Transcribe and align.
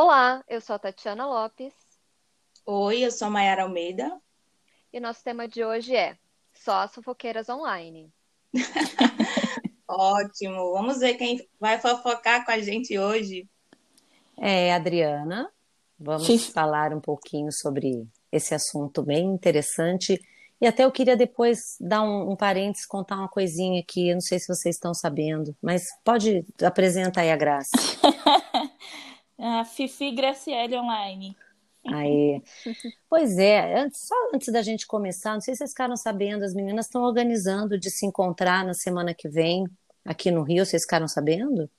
Olá, 0.00 0.44
eu 0.46 0.60
sou 0.60 0.76
a 0.76 0.78
Tatiana 0.78 1.26
Lopes 1.26 1.74
Oi, 2.64 3.00
eu 3.00 3.10
sou 3.10 3.26
a 3.26 3.30
Mayara 3.32 3.64
Almeida. 3.64 4.16
e 4.92 5.00
nosso 5.00 5.24
tema 5.24 5.48
de 5.48 5.64
hoje 5.64 5.96
é 5.96 6.16
Só 6.54 6.82
as 6.82 6.94
fofoqueiras 6.94 7.48
online. 7.48 8.08
Ótimo. 9.88 10.70
Vamos 10.70 11.00
ver 11.00 11.14
quem 11.14 11.44
vai 11.58 11.80
fofocar 11.80 12.44
com 12.44 12.52
a 12.52 12.60
gente 12.60 12.96
hoje. 12.96 13.48
É, 14.36 14.72
Adriana, 14.72 15.50
vamos 15.98 16.26
Sim. 16.26 16.38
falar 16.38 16.94
um 16.94 17.00
pouquinho 17.00 17.50
sobre 17.50 18.06
esse 18.30 18.54
assunto 18.54 19.02
bem 19.02 19.26
interessante. 19.26 20.16
E 20.60 20.66
até 20.68 20.84
eu 20.84 20.92
queria 20.92 21.16
depois 21.16 21.76
dar 21.80 22.02
um, 22.04 22.30
um 22.30 22.36
parênteses, 22.36 22.86
contar 22.86 23.16
uma 23.16 23.28
coisinha 23.28 23.80
aqui. 23.80 24.10
Eu 24.10 24.14
não 24.14 24.20
sei 24.20 24.38
se 24.38 24.46
vocês 24.46 24.76
estão 24.76 24.94
sabendo, 24.94 25.56
mas 25.60 25.88
pode 26.04 26.46
apresentar 26.62 27.22
aí 27.22 27.32
a 27.32 27.36
Graça. 27.36 27.70
A 29.38 29.64
Fifi 29.64 30.10
Graciele 30.12 30.76
Online. 30.76 31.36
Aí. 31.86 32.42
Pois 33.08 33.38
é, 33.38 33.80
antes- 33.80 34.00
só 34.06 34.14
antes 34.34 34.52
da 34.52 34.60
gente 34.62 34.86
começar, 34.86 35.32
não 35.34 35.40
sei 35.40 35.54
se 35.54 35.58
vocês 35.58 35.70
ficaram 35.70 35.96
sabendo, 35.96 36.44
as 36.44 36.52
meninas 36.54 36.86
estão 36.86 37.02
organizando 37.02 37.78
de 37.78 37.90
se 37.90 38.04
encontrar 38.04 38.64
na 38.64 38.74
semana 38.74 39.14
que 39.14 39.28
vem 39.28 39.64
aqui 40.04 40.30
no 40.30 40.42
Rio. 40.42 40.66
Vocês 40.66 40.82
ficaram 40.82 41.08
sabendo? 41.08 41.70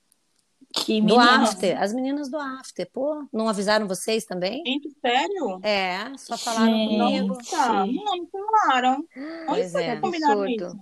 Que 0.73 1.01
Do. 1.01 1.19
After, 1.19 1.81
as 1.81 1.93
meninas 1.93 2.29
do 2.29 2.37
After. 2.37 2.87
Pô, 2.91 3.27
não 3.33 3.47
avisaram 3.49 3.87
vocês 3.87 4.23
também? 4.23 4.63
Gente, 4.65 4.89
sério? 5.01 5.59
É, 5.63 6.15
só 6.17 6.37
falaram 6.37 6.71
Gente. 6.73 6.97
comigo. 6.97 7.27
Nossa, 7.27 7.85
não 7.85 7.85
me 7.85 8.27
falaram. 8.31 8.93
Onde 8.95 9.45
Pois 9.47 9.71
foi 9.71 9.83
é. 9.83 9.95
que 9.95 10.01
combinaram 10.01 10.41
Absurdo. 10.43 10.65
isso? 10.67 10.79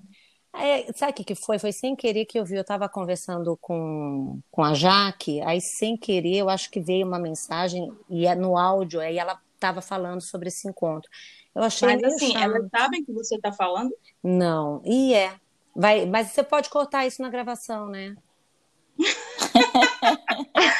É, 0.56 0.92
sabe 0.94 1.12
o 1.12 1.16
que 1.16 1.24
que 1.24 1.36
foi? 1.36 1.60
Foi 1.60 1.72
sem 1.72 1.96
querer 1.96 2.26
que 2.26 2.40
eu 2.40 2.46
vi. 2.46 2.56
Eu 2.56 2.62
estava 2.62 2.90
conversando 2.90 3.58
com, 3.58 4.40
com 4.50 4.64
a 4.64 4.74
Jaque, 4.74 5.42
aí 5.42 5.62
sem 5.62 5.96
querer 5.96 6.38
eu 6.38 6.50
acho 6.50 6.70
que 6.72 6.80
veio 6.80 7.06
uma 7.06 7.20
mensagem 7.20 7.92
e 8.10 8.26
é 8.26 8.34
no 8.36 8.58
áudio, 8.58 9.00
aí 9.00 9.18
ela 9.18 9.40
estava 9.54 9.82
falando 9.82 10.22
sobre 10.22 10.48
esse 10.48 10.68
encontro. 10.68 11.10
Eu 11.54 11.64
achei 11.64 11.88
Mas 11.88 12.04
assim, 12.04 12.32
chato. 12.32 12.44
elas 12.44 12.70
sabem 12.70 13.04
que 13.04 13.12
você 13.12 13.36
está 13.36 13.52
falando? 13.52 13.92
Não, 14.24 14.82
e 14.86 15.14
é. 15.14 15.34
Vai, 15.76 16.06
mas 16.06 16.32
você 16.32 16.44
pode 16.44 16.70
cortar 16.70 17.06
isso 17.06 17.22
na 17.22 17.30
gravação, 17.30 17.88
né? 17.88 18.16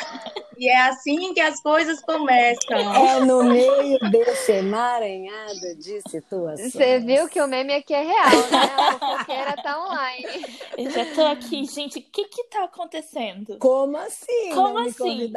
E 0.58 0.68
é 0.68 0.88
assim 0.88 1.34
que 1.34 1.40
as 1.40 1.62
coisas 1.62 2.02
começam. 2.02 2.78
É 2.78 3.20
no 3.20 3.44
meio 3.44 4.00
desse 4.12 4.54
emaranhado 4.54 5.76
de 5.78 6.02
situações. 6.10 6.74
Você 6.74 7.00
viu 7.00 7.28
que 7.28 7.40
o 7.40 7.48
meme 7.48 7.74
aqui 7.74 7.94
é 7.94 8.02
real, 8.02 8.50
né? 8.52 8.76
A 8.78 8.92
fofoqueira 8.94 9.56
tá 9.62 9.86
online. 9.86 10.46
Eu 10.78 10.90
já 10.90 11.06
tô 11.14 11.22
aqui, 11.26 11.64
gente. 11.66 12.00
O 12.00 12.02
que 12.02 12.26
que 12.26 12.44
tá 12.46 12.64
acontecendo? 12.64 13.58
Como 13.60 13.98
assim? 13.98 14.52
Como 14.54 14.80
assim? 14.80 15.32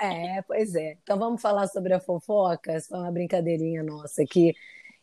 É, 0.00 0.42
pois 0.46 0.74
é. 0.74 0.96
Então 1.02 1.18
vamos 1.18 1.42
falar 1.42 1.66
sobre 1.66 1.92
a 1.92 2.00
fofoca. 2.00 2.72
Essa 2.72 2.90
foi 2.90 2.98
uma 2.98 3.10
brincadeirinha 3.10 3.82
nossa 3.82 4.22
aqui. 4.22 4.54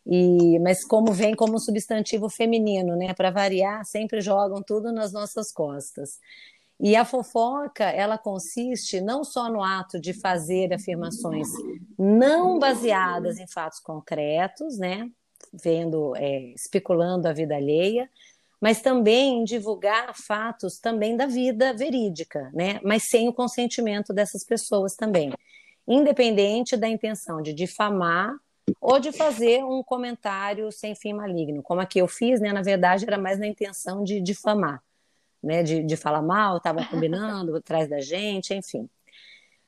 E, 0.06 0.60
mas 0.60 0.86
como 0.86 1.14
vem 1.14 1.34
como 1.34 1.56
um 1.56 1.60
substantivo 1.60 2.30
feminino, 2.30 2.96
né? 2.96 3.14
Para 3.14 3.32
variar, 3.32 3.86
sempre 3.86 4.20
jogam 4.22 4.62
tudo 4.62 4.92
nas 4.92 5.14
nossas 5.14 5.52
costas. 5.52 6.20
E 6.80 6.96
a 6.96 7.06
fofoca, 7.06 7.86
ela 7.86 8.18
consiste 8.18 9.00
não 9.00 9.24
só 9.24 9.50
no 9.50 9.64
ato 9.64 10.00
de 10.00 10.14
fazer 10.14 10.74
afirmações 10.74 11.48
não 11.98 12.60
baseadas 12.60 13.40
em 13.40 13.48
fatos 13.48 13.80
concretos, 13.80 14.78
né? 14.78 15.10
Vendo, 15.54 16.16
é, 16.16 16.54
especulando 16.54 17.28
a 17.28 17.34
vida 17.34 17.56
alheia, 17.56 18.10
mas 18.60 18.82
também 18.82 19.40
em 19.40 19.44
divulgar 19.44 20.14
fatos 20.16 20.80
também 20.80 21.16
da 21.16 21.26
vida 21.26 21.74
verídica, 21.74 22.50
né? 22.54 22.80
Mas 22.84 23.04
sem 23.10 23.28
o 23.28 23.34
consentimento 23.34 24.14
dessas 24.14 24.44
pessoas 24.46 24.96
também, 24.96 25.32
independente 25.88 26.78
da 26.78 26.88
intenção 26.88 27.42
de 27.42 27.54
difamar 27.54 28.34
ou 28.80 29.00
de 29.00 29.12
fazer 29.12 29.64
um 29.64 29.84
comentário 29.84 30.72
sem 30.72 30.96
fim 30.96 31.14
maligno, 31.14 31.62
como 31.62 31.82
aqui 31.82 32.00
eu 32.00 32.08
fiz, 32.08 32.40
né? 32.40 32.54
Na 32.54 32.62
verdade, 32.62 33.06
era 33.06 33.18
mais 33.18 33.38
na 33.38 33.48
intenção 33.48 34.04
de 34.04 34.22
difamar, 34.22 34.82
né? 35.44 35.64
De, 35.64 35.84
de 35.84 35.98
falar 35.98 36.22
mal, 36.22 36.58
estava 36.58 36.86
combinando 36.90 37.56
atrás 37.56 37.90
da 37.90 38.00
gente, 38.00 38.54
enfim. 38.54 38.90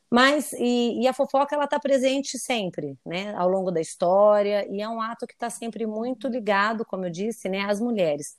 Mas, 0.09 0.53
e, 0.53 1.01
e 1.01 1.07
a 1.07 1.13
fofoca, 1.13 1.55
ela 1.55 1.65
está 1.65 1.79
presente 1.79 2.37
sempre, 2.39 2.97
né? 3.05 3.33
Ao 3.35 3.49
longo 3.49 3.71
da 3.71 3.81
história, 3.81 4.67
e 4.71 4.81
é 4.81 4.87
um 4.87 5.01
ato 5.01 5.27
que 5.27 5.33
está 5.33 5.49
sempre 5.49 5.85
muito 5.85 6.27
ligado, 6.27 6.85
como 6.85 7.05
eu 7.05 7.09
disse, 7.09 7.49
né? 7.49 7.61
Às 7.61 7.79
mulheres. 7.79 8.37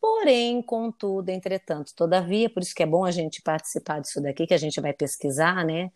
Porém, 0.00 0.62
contudo, 0.62 1.28
entretanto, 1.28 1.92
todavia, 1.94 2.48
por 2.48 2.62
isso 2.62 2.74
que 2.74 2.82
é 2.82 2.86
bom 2.86 3.04
a 3.04 3.10
gente 3.10 3.42
participar 3.42 4.00
disso 4.00 4.20
daqui, 4.20 4.46
que 4.46 4.54
a 4.54 4.58
gente 4.58 4.80
vai 4.80 4.94
pesquisar, 4.94 5.64
né? 5.64 5.90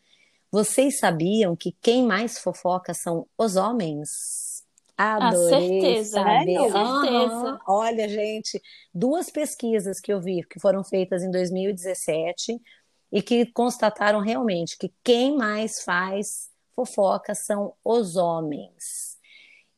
Vocês 0.51 0.99
sabiam 0.99 1.57
que 1.57 1.73
quem 1.81 2.05
mais 2.05 2.39
fofoca 2.39 2.95
são 2.95 3.27
os 3.39 3.57
homens? 3.57 4.54
Adorei 4.97 5.97
certeza, 5.97 6.21
saber. 6.21 6.45
né? 6.47 6.71
Com 6.71 6.79
Aham. 6.79 7.01
certeza. 7.01 7.61
Olha, 7.67 8.09
gente, 8.09 8.63
duas 8.93 9.31
pesquisas 9.31 10.01
que 10.01 10.13
eu 10.13 10.21
vi 10.21 10.43
que 10.45 10.61
foram 10.61 10.85
feitas 10.85 11.23
em 11.23 11.31
2017 11.31 12.61
e 13.13 13.23
que 13.23 13.47
constataram 13.47 14.21
realmente 14.21 14.77
que 14.79 14.93
quem 15.03 15.37
mais 15.37 15.83
faz 15.83 16.51
fofoca 16.75 17.35
são 17.35 17.75
os 17.85 18.17
homens. 18.17 19.19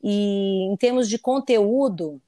E 0.03 0.63
em 0.71 0.75
termos 0.77 1.09
de 1.09 1.17
conteúdo, 1.17 2.21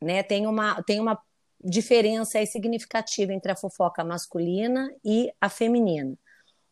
né, 0.00 0.22
tem 0.22 0.46
uma, 0.46 0.82
tem 0.82 1.00
uma 1.00 1.20
diferença 1.62 2.38
aí 2.38 2.46
significativa 2.46 3.32
entre 3.32 3.52
a 3.52 3.56
fofoca 3.56 4.02
masculina 4.02 4.90
e 5.04 5.32
a 5.40 5.48
feminina. 5.48 6.18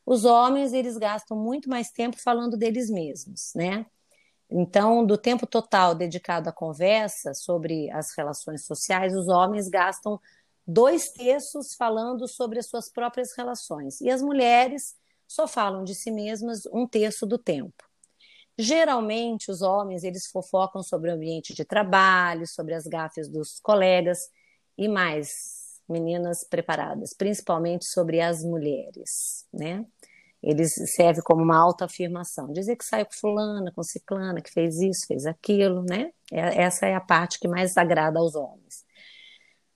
Os 0.05 0.25
homens, 0.25 0.73
eles 0.73 0.97
gastam 0.97 1.37
muito 1.37 1.69
mais 1.69 1.91
tempo 1.91 2.17
falando 2.19 2.57
deles 2.57 2.89
mesmos, 2.89 3.53
né? 3.55 3.85
Então, 4.51 5.05
do 5.05 5.19
tempo 5.19 5.47
total 5.47 5.95
dedicado 5.95 6.49
à 6.49 6.53
conversa 6.53 7.35
sobre 7.35 7.91
as 7.91 8.17
relações 8.17 8.65
sociais, 8.65 9.15
os 9.15 9.29
homens 9.29 9.69
gastam 9.69 10.19
dois 10.67 11.11
terços 11.11 11.75
falando 11.75 12.27
sobre 12.27 12.59
as 12.59 12.67
suas 12.67 12.91
próprias 12.91 13.35
relações. 13.37 14.01
E 14.01 14.11
as 14.11 14.23
mulheres 14.23 14.97
só 15.27 15.47
falam 15.47 15.85
de 15.85 15.95
si 15.95 16.11
mesmas 16.11 16.65
um 16.73 16.87
terço 16.87 17.27
do 17.27 17.39
tempo. 17.39 17.85
Geralmente, 18.57 19.51
os 19.51 19.63
homens 19.63 20.03
eles 20.03 20.27
fofocam 20.27 20.83
sobre 20.83 21.11
o 21.11 21.15
ambiente 21.15 21.55
de 21.55 21.65
trabalho, 21.65 22.47
sobre 22.47 22.75
as 22.75 22.87
gafes 22.87 23.29
dos 23.29 23.61
colegas 23.61 24.31
e 24.77 24.89
mais, 24.89 25.81
meninas 25.89 26.43
preparadas, 26.43 27.15
principalmente 27.15 27.85
sobre 27.85 28.21
as 28.21 28.43
mulheres, 28.43 29.47
né? 29.53 29.87
Eles 30.43 30.75
servem 30.95 31.23
como 31.23 31.43
uma 31.43 31.59
autoafirmação, 31.59 32.53
dizer 32.53 32.77
que 32.77 32.85
saiu 32.85 33.07
com 33.07 33.13
fulana, 33.13 33.73
com 33.73 33.83
ciclana, 33.83 34.41
que 34.41 34.53
fez 34.53 34.81
isso, 34.81 35.07
fez 35.07 35.27
aquilo, 35.27 35.83
né? 35.83 36.11
É- 36.33 36.63
Essa 36.63 36.87
é 36.87 36.95
a 36.95 37.01
parte 37.01 37.41
que 37.41 37.49
mais 37.49 37.77
agrada 37.77 38.19
aos 38.19 38.35
homens. 38.35 38.87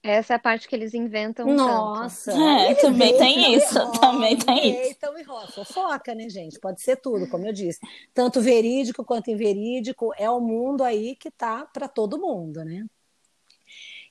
Essa 0.04 0.32
é 0.32 0.36
a 0.36 0.38
parte 0.38 0.68
que 0.68 0.74
eles 0.74 0.94
inventam 0.94 1.46
tanto. 1.46 1.56
Nossa, 1.56 2.32
É, 2.32 2.66
ele 2.66 2.74
também 2.76 3.16
tem 3.16 3.54
isso, 3.54 3.78
enrola, 3.78 4.00
também 4.00 4.36
tem 4.36 4.80
isso. 4.82 4.92
Então 4.96 5.16
enrola. 5.16 5.46
Fofoca, 5.46 6.12
né, 6.14 6.28
gente? 6.28 6.58
Pode 6.58 6.82
ser 6.82 6.96
tudo, 6.96 7.28
como 7.28 7.46
eu 7.46 7.52
disse. 7.52 7.78
Tanto 8.12 8.40
verídico 8.40 9.04
quanto 9.04 9.30
inverídico, 9.30 10.12
é 10.18 10.28
o 10.28 10.40
mundo 10.40 10.82
aí 10.82 11.14
que 11.14 11.30
tá 11.30 11.64
para 11.66 11.86
todo 11.86 12.18
mundo, 12.20 12.64
né? 12.64 12.84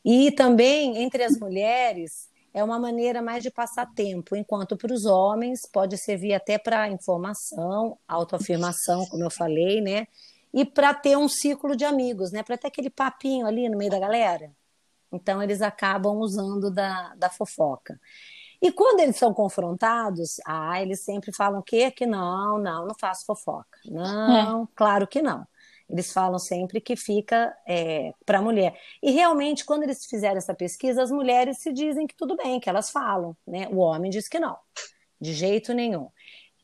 E 0.03 0.31
também, 0.31 0.97
entre 1.03 1.23
as 1.23 1.37
mulheres, 1.37 2.30
é 2.53 2.63
uma 2.63 2.79
maneira 2.79 3.21
mais 3.21 3.43
de 3.43 3.49
passar 3.49 3.85
tempo, 3.93 4.35
enquanto 4.35 4.75
para 4.75 4.93
os 4.93 5.05
homens 5.05 5.61
pode 5.71 5.97
servir 5.97 6.33
até 6.33 6.57
para 6.57 6.89
informação, 6.89 7.97
autoafirmação, 8.07 9.05
como 9.07 9.23
eu 9.23 9.31
falei, 9.31 9.81
né? 9.81 10.07
E 10.53 10.65
para 10.65 10.93
ter 10.93 11.17
um 11.17 11.29
ciclo 11.29 11.75
de 11.75 11.85
amigos, 11.85 12.31
né? 12.31 12.43
Para 12.43 12.57
ter 12.57 12.67
aquele 12.67 12.89
papinho 12.89 13.47
ali 13.47 13.69
no 13.69 13.77
meio 13.77 13.89
da 13.89 13.99
galera. 13.99 14.51
Então, 15.11 15.41
eles 15.41 15.61
acabam 15.61 16.17
usando 16.17 16.69
da, 16.69 17.13
da 17.15 17.29
fofoca. 17.29 17.99
E 18.61 18.71
quando 18.71 18.99
eles 18.99 19.17
são 19.17 19.33
confrontados, 19.33 20.35
ah, 20.45 20.81
eles 20.81 21.03
sempre 21.03 21.33
falam 21.33 21.61
o 21.61 21.63
quê? 21.63 21.89
Que 21.89 22.05
não, 22.05 22.59
não, 22.59 22.85
não 22.85 22.95
faço 22.99 23.25
fofoca. 23.25 23.79
Não, 23.85 24.67
claro 24.75 25.07
que 25.07 25.21
não. 25.21 25.47
Eles 25.91 26.13
falam 26.13 26.39
sempre 26.39 26.79
que 26.79 26.95
fica 26.95 27.53
é, 27.67 28.13
para 28.25 28.39
a 28.39 28.41
mulher. 28.41 28.79
E 29.03 29.11
realmente, 29.11 29.65
quando 29.65 29.83
eles 29.83 30.05
fizeram 30.05 30.37
essa 30.37 30.53
pesquisa, 30.53 31.03
as 31.03 31.11
mulheres 31.11 31.57
se 31.57 31.73
dizem 31.73 32.07
que 32.07 32.15
tudo 32.15 32.37
bem, 32.37 32.59
que 32.59 32.69
elas 32.69 32.89
falam, 32.89 33.35
né? 33.45 33.67
O 33.69 33.77
homem 33.77 34.09
diz 34.09 34.29
que 34.29 34.39
não, 34.39 34.57
de 35.19 35.33
jeito 35.33 35.73
nenhum. 35.73 36.07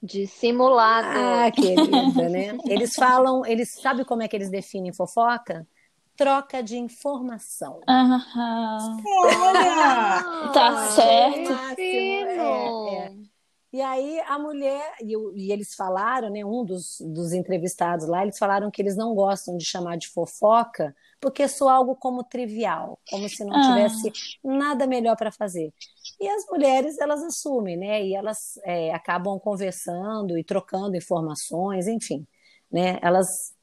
Dissimulado. 0.02 1.08
Ah, 1.10 1.52
querida, 1.52 2.30
né? 2.30 2.58
Eles 2.68 2.96
falam, 2.96 3.46
eles 3.46 3.74
sabem 3.74 4.06
como 4.06 4.24
é 4.24 4.28
que 4.28 4.36
eles 4.36 4.50
definem 4.50 4.94
fofoca? 4.94 5.68
Troca 6.16 6.64
de 6.64 6.78
informação. 6.78 7.82
Aham. 7.88 8.98
Olha! 9.06 10.52
Tá 10.54 10.88
certo. 10.88 11.52
máximo, 11.52 12.90
é, 12.90 12.96
é. 12.96 13.27
E 13.72 13.82
aí 13.82 14.20
a 14.22 14.40
mulher, 14.40 14.96
e, 15.02 15.14
e, 15.36 15.52
eles 15.52 15.76
falaram, 15.76 16.30
né, 16.30 16.44
um 16.46 16.64
dos, 16.64 16.98
dos 17.02 17.34
entrevistados 17.34 18.08
lá, 18.08 18.24
eles 18.24 18.38
falaram 18.38 18.72
que 18.72 18.82
eles 18.82 18.96
não 18.96 19.14
gostam 19.14 19.58
de 19.58 19.66
chamar 19.66 19.98
de 19.98 20.08
fofoca, 20.08 20.96
porque 21.20 21.48
soa 21.50 21.74
algo 21.74 21.96
como 21.96 22.24
trivial, 22.24 22.98
como 23.10 23.28
se 23.28 23.44
não 23.44 23.56
ah. 23.56 23.62
tivesse 23.62 24.38
nada 24.42 24.88
melhor 24.88 25.18
para 25.18 25.32
fazer. 25.32 25.74
E 26.20 26.28
as 26.30 26.46
mulheres, 26.50 26.98
elas 26.98 27.22
assumem, 27.22 27.76
né, 27.76 28.06
e 28.06 28.16
elas 28.16 28.58
é, 28.64 28.94
acabam 28.94 29.38
conversando 29.38 30.38
e 30.38 30.44
trocando 30.46 30.96
informações, 30.96 31.88
enfim, 31.88 32.26
né, 32.72 32.98
elas 33.02 33.54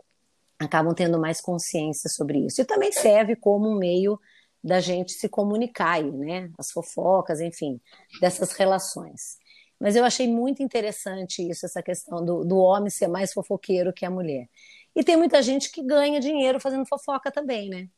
acabam 0.58 0.94
tendo 0.94 1.18
mais 1.18 1.40
consciência 1.40 2.10
sobre 2.10 2.44
isso. 2.44 2.60
E 2.60 2.64
também 2.64 2.92
serve 2.92 3.36
como 3.36 3.70
um 3.70 3.78
meio 3.78 4.20
da 4.62 4.80
gente 4.80 5.12
se 5.12 5.28
comunicar 5.28 5.92
aí, 5.92 6.10
né, 6.10 6.50
as 6.58 6.70
fofocas, 6.70 7.40
enfim, 7.40 7.80
dessas 8.20 8.52
relações. 8.52 9.42
Mas 9.78 9.96
eu 9.96 10.04
achei 10.04 10.28
muito 10.28 10.62
interessante 10.62 11.48
isso, 11.48 11.66
essa 11.66 11.82
questão 11.82 12.24
do, 12.24 12.44
do 12.44 12.56
homem 12.58 12.90
ser 12.90 13.08
mais 13.08 13.32
fofoqueiro 13.32 13.92
que 13.92 14.06
a 14.06 14.10
mulher. 14.10 14.48
E 14.94 15.02
tem 15.02 15.16
muita 15.16 15.42
gente 15.42 15.70
que 15.70 15.82
ganha 15.82 16.20
dinheiro 16.20 16.60
fazendo 16.60 16.86
fofoca 16.86 17.30
também, 17.30 17.68
né? 17.68 17.88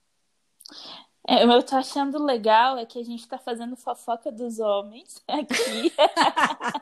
É, 1.29 1.43
eu 1.43 1.63
tô 1.65 1.75
achando 1.75 2.23
legal 2.23 2.79
é 2.79 2.87
que 2.87 3.01
a 3.01 3.05
gente 3.05 3.27
tá 3.27 3.37
fazendo 3.37 3.77
fofoca 3.77 4.31
dos 4.31 4.61
homens 4.61 5.21
aqui. 5.27 5.93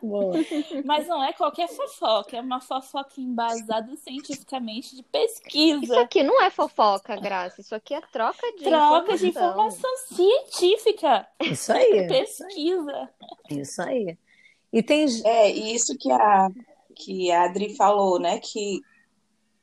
Mas 0.85 1.09
não 1.09 1.25
é 1.25 1.33
qualquer 1.33 1.67
fofoca, 1.69 2.37
é 2.37 2.41
uma 2.43 2.61
fofoca 2.61 3.19
embasada 3.19 3.97
cientificamente 3.97 4.95
de 4.95 5.03
pesquisa. 5.03 5.83
Isso 5.83 5.99
aqui 5.99 6.23
não 6.23 6.43
é 6.43 6.51
fofoca, 6.51 7.17
Graça. 7.17 7.63
Isso 7.63 7.75
aqui 7.75 7.95
é 7.95 8.03
troca 8.03 8.53
de 8.53 8.65
troca 8.65 9.15
informação. 9.15 9.17
de 9.17 9.27
informação 9.29 9.97
científica. 10.09 11.27
Isso 11.41 11.73
aí. 11.73 12.07
Pesquisa. 12.07 13.11
Isso 13.51 13.83
aí. 13.83 14.19
E 14.75 14.83
tem. 14.83 15.07
É, 15.25 15.51
isso 15.51 15.97
que 15.97 16.11
a, 16.11 16.49
que 16.97 17.31
a 17.31 17.45
Adri 17.45 17.77
falou, 17.77 18.19
né? 18.19 18.41
Que, 18.41 18.81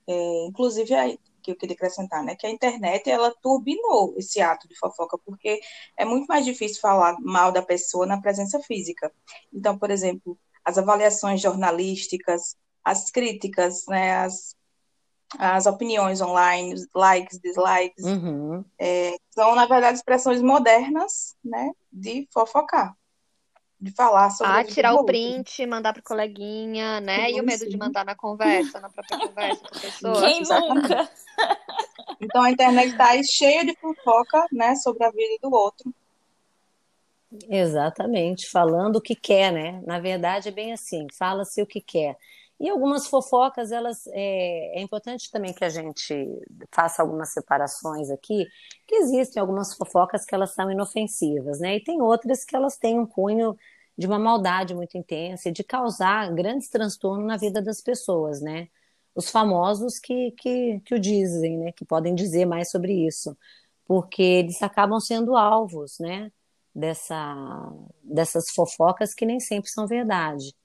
é, 0.08 0.46
inclusive, 0.46 0.96
a, 0.96 1.10
que 1.44 1.52
eu 1.52 1.56
queria 1.58 1.76
acrescentar, 1.76 2.24
né? 2.24 2.34
Que 2.34 2.48
a 2.48 2.50
internet, 2.50 3.10
ela 3.10 3.36
turbinou 3.42 4.16
esse 4.18 4.40
ato 4.40 4.70
de 4.70 4.78
fofoca, 4.80 5.18
porque 5.18 5.60
é 5.98 6.06
muito 6.06 6.28
mais 6.28 6.46
difícil 6.46 6.80
falar 6.80 7.18
mal 7.20 7.52
da 7.52 7.62
pessoa 7.62 8.06
na 8.06 8.22
presença 8.22 8.58
física. 8.62 9.12
Então, 9.54 9.78
por 9.78 9.92
exemplo, 9.92 10.38
as 10.64 10.78
avaliações 10.78 11.42
jornalísticas, 11.42 12.56
as 12.82 13.12
críticas, 13.12 13.84
né? 13.90 14.14
As, 14.20 14.56
as 15.38 15.66
opiniões 15.66 16.22
online, 16.22 16.76
likes, 16.96 17.38
dislikes, 17.38 18.06
uhum. 18.06 18.64
é, 18.80 19.18
são, 19.32 19.56
na 19.56 19.66
verdade, 19.66 19.98
expressões 19.98 20.42
modernas, 20.42 21.36
né? 21.44 21.70
De 21.92 22.30
fofocar 22.32 22.96
de 23.82 23.92
falar 23.92 24.30
sobre 24.30 24.54
Ah, 24.54 24.64
tirar 24.64 24.94
o 24.94 25.04
print, 25.04 25.66
mandar 25.66 25.92
pro 25.92 26.04
coleguinha, 26.04 27.02
né? 27.02 27.26
Sim, 27.26 27.38
e 27.38 27.42
o 27.42 27.44
medo 27.44 27.64
sim. 27.64 27.70
de 27.70 27.78
mandar 27.78 28.06
na 28.06 28.14
conversa, 28.14 28.80
na 28.80 28.90
própria 28.90 29.18
conversa 29.18 29.62
com 29.62 29.76
a 29.76 29.80
pessoa. 29.82 30.22
Quem 30.22 30.42
nunca? 30.42 31.10
Então 32.22 32.44
a 32.44 32.52
internet 32.52 32.92
está 32.92 33.24
cheia 33.24 33.66
de 33.66 33.76
fofoca, 33.76 34.46
né, 34.52 34.76
sobre 34.76 35.04
a 35.04 35.10
vida 35.10 35.38
do 35.42 35.52
outro. 35.52 35.92
Exatamente, 37.50 38.48
falando 38.48 38.98
o 38.98 39.02
que 39.02 39.16
quer, 39.16 39.52
né? 39.52 39.82
Na 39.88 40.00
verdade 40.00 40.50
é 40.50 40.52
bem 40.52 40.74
assim, 40.74 41.08
fala-se 41.18 41.60
o 41.62 41.66
que 41.66 41.82
quer. 41.82 42.18
E 42.62 42.70
algumas 42.70 43.08
fofocas, 43.08 43.72
elas 43.72 44.06
é, 44.06 44.78
é, 44.78 44.82
importante 44.84 45.32
também 45.32 45.52
que 45.52 45.66
a 45.66 45.70
gente 45.70 46.14
faça 46.72 47.02
algumas 47.02 47.30
separações 47.34 48.12
aqui, 48.12 48.46
que 48.86 48.98
existem 48.98 49.42
algumas 49.42 49.74
fofocas 49.74 50.24
que 50.24 50.36
elas 50.36 50.54
são 50.54 50.70
inofensivas, 50.70 51.60
né? 51.60 51.78
E 51.78 51.84
tem 51.84 52.00
outras 52.04 52.46
que 52.46 52.56
elas 52.56 52.78
têm 52.78 53.00
um 53.00 53.06
cunho 53.08 53.58
de 53.98 54.08
uma 54.08 54.20
maldade 54.20 54.74
muito 54.74 54.98
intensa 54.98 55.50
e 55.50 55.52
de 55.52 55.64
causar 55.64 56.34
grandes 56.34 56.70
transtornos 56.70 57.26
na 57.26 57.38
vida 57.38 57.62
das 57.62 57.82
pessoas, 57.82 58.42
né? 58.42 58.68
Os 59.16 59.30
famosos 59.30 60.00
que, 60.00 60.32
que, 60.32 60.80
que 60.86 60.96
o 60.96 61.00
dizem, 61.00 61.58
né? 61.58 61.72
Que 61.72 61.86
podem 61.86 62.16
dizer 62.16 62.46
mais 62.46 62.72
sobre 62.72 63.06
isso, 63.06 63.38
porque 63.86 64.22
eles 64.22 64.62
acabam 64.64 65.00
sendo 65.00 65.36
alvos, 65.36 65.98
né? 66.00 66.32
Dessa, 66.74 67.36
dessas 68.02 68.50
fofocas 68.52 69.14
que 69.14 69.26
nem 69.26 69.42
sempre 69.42 69.70
são 69.70 69.86
verdade 69.86 70.56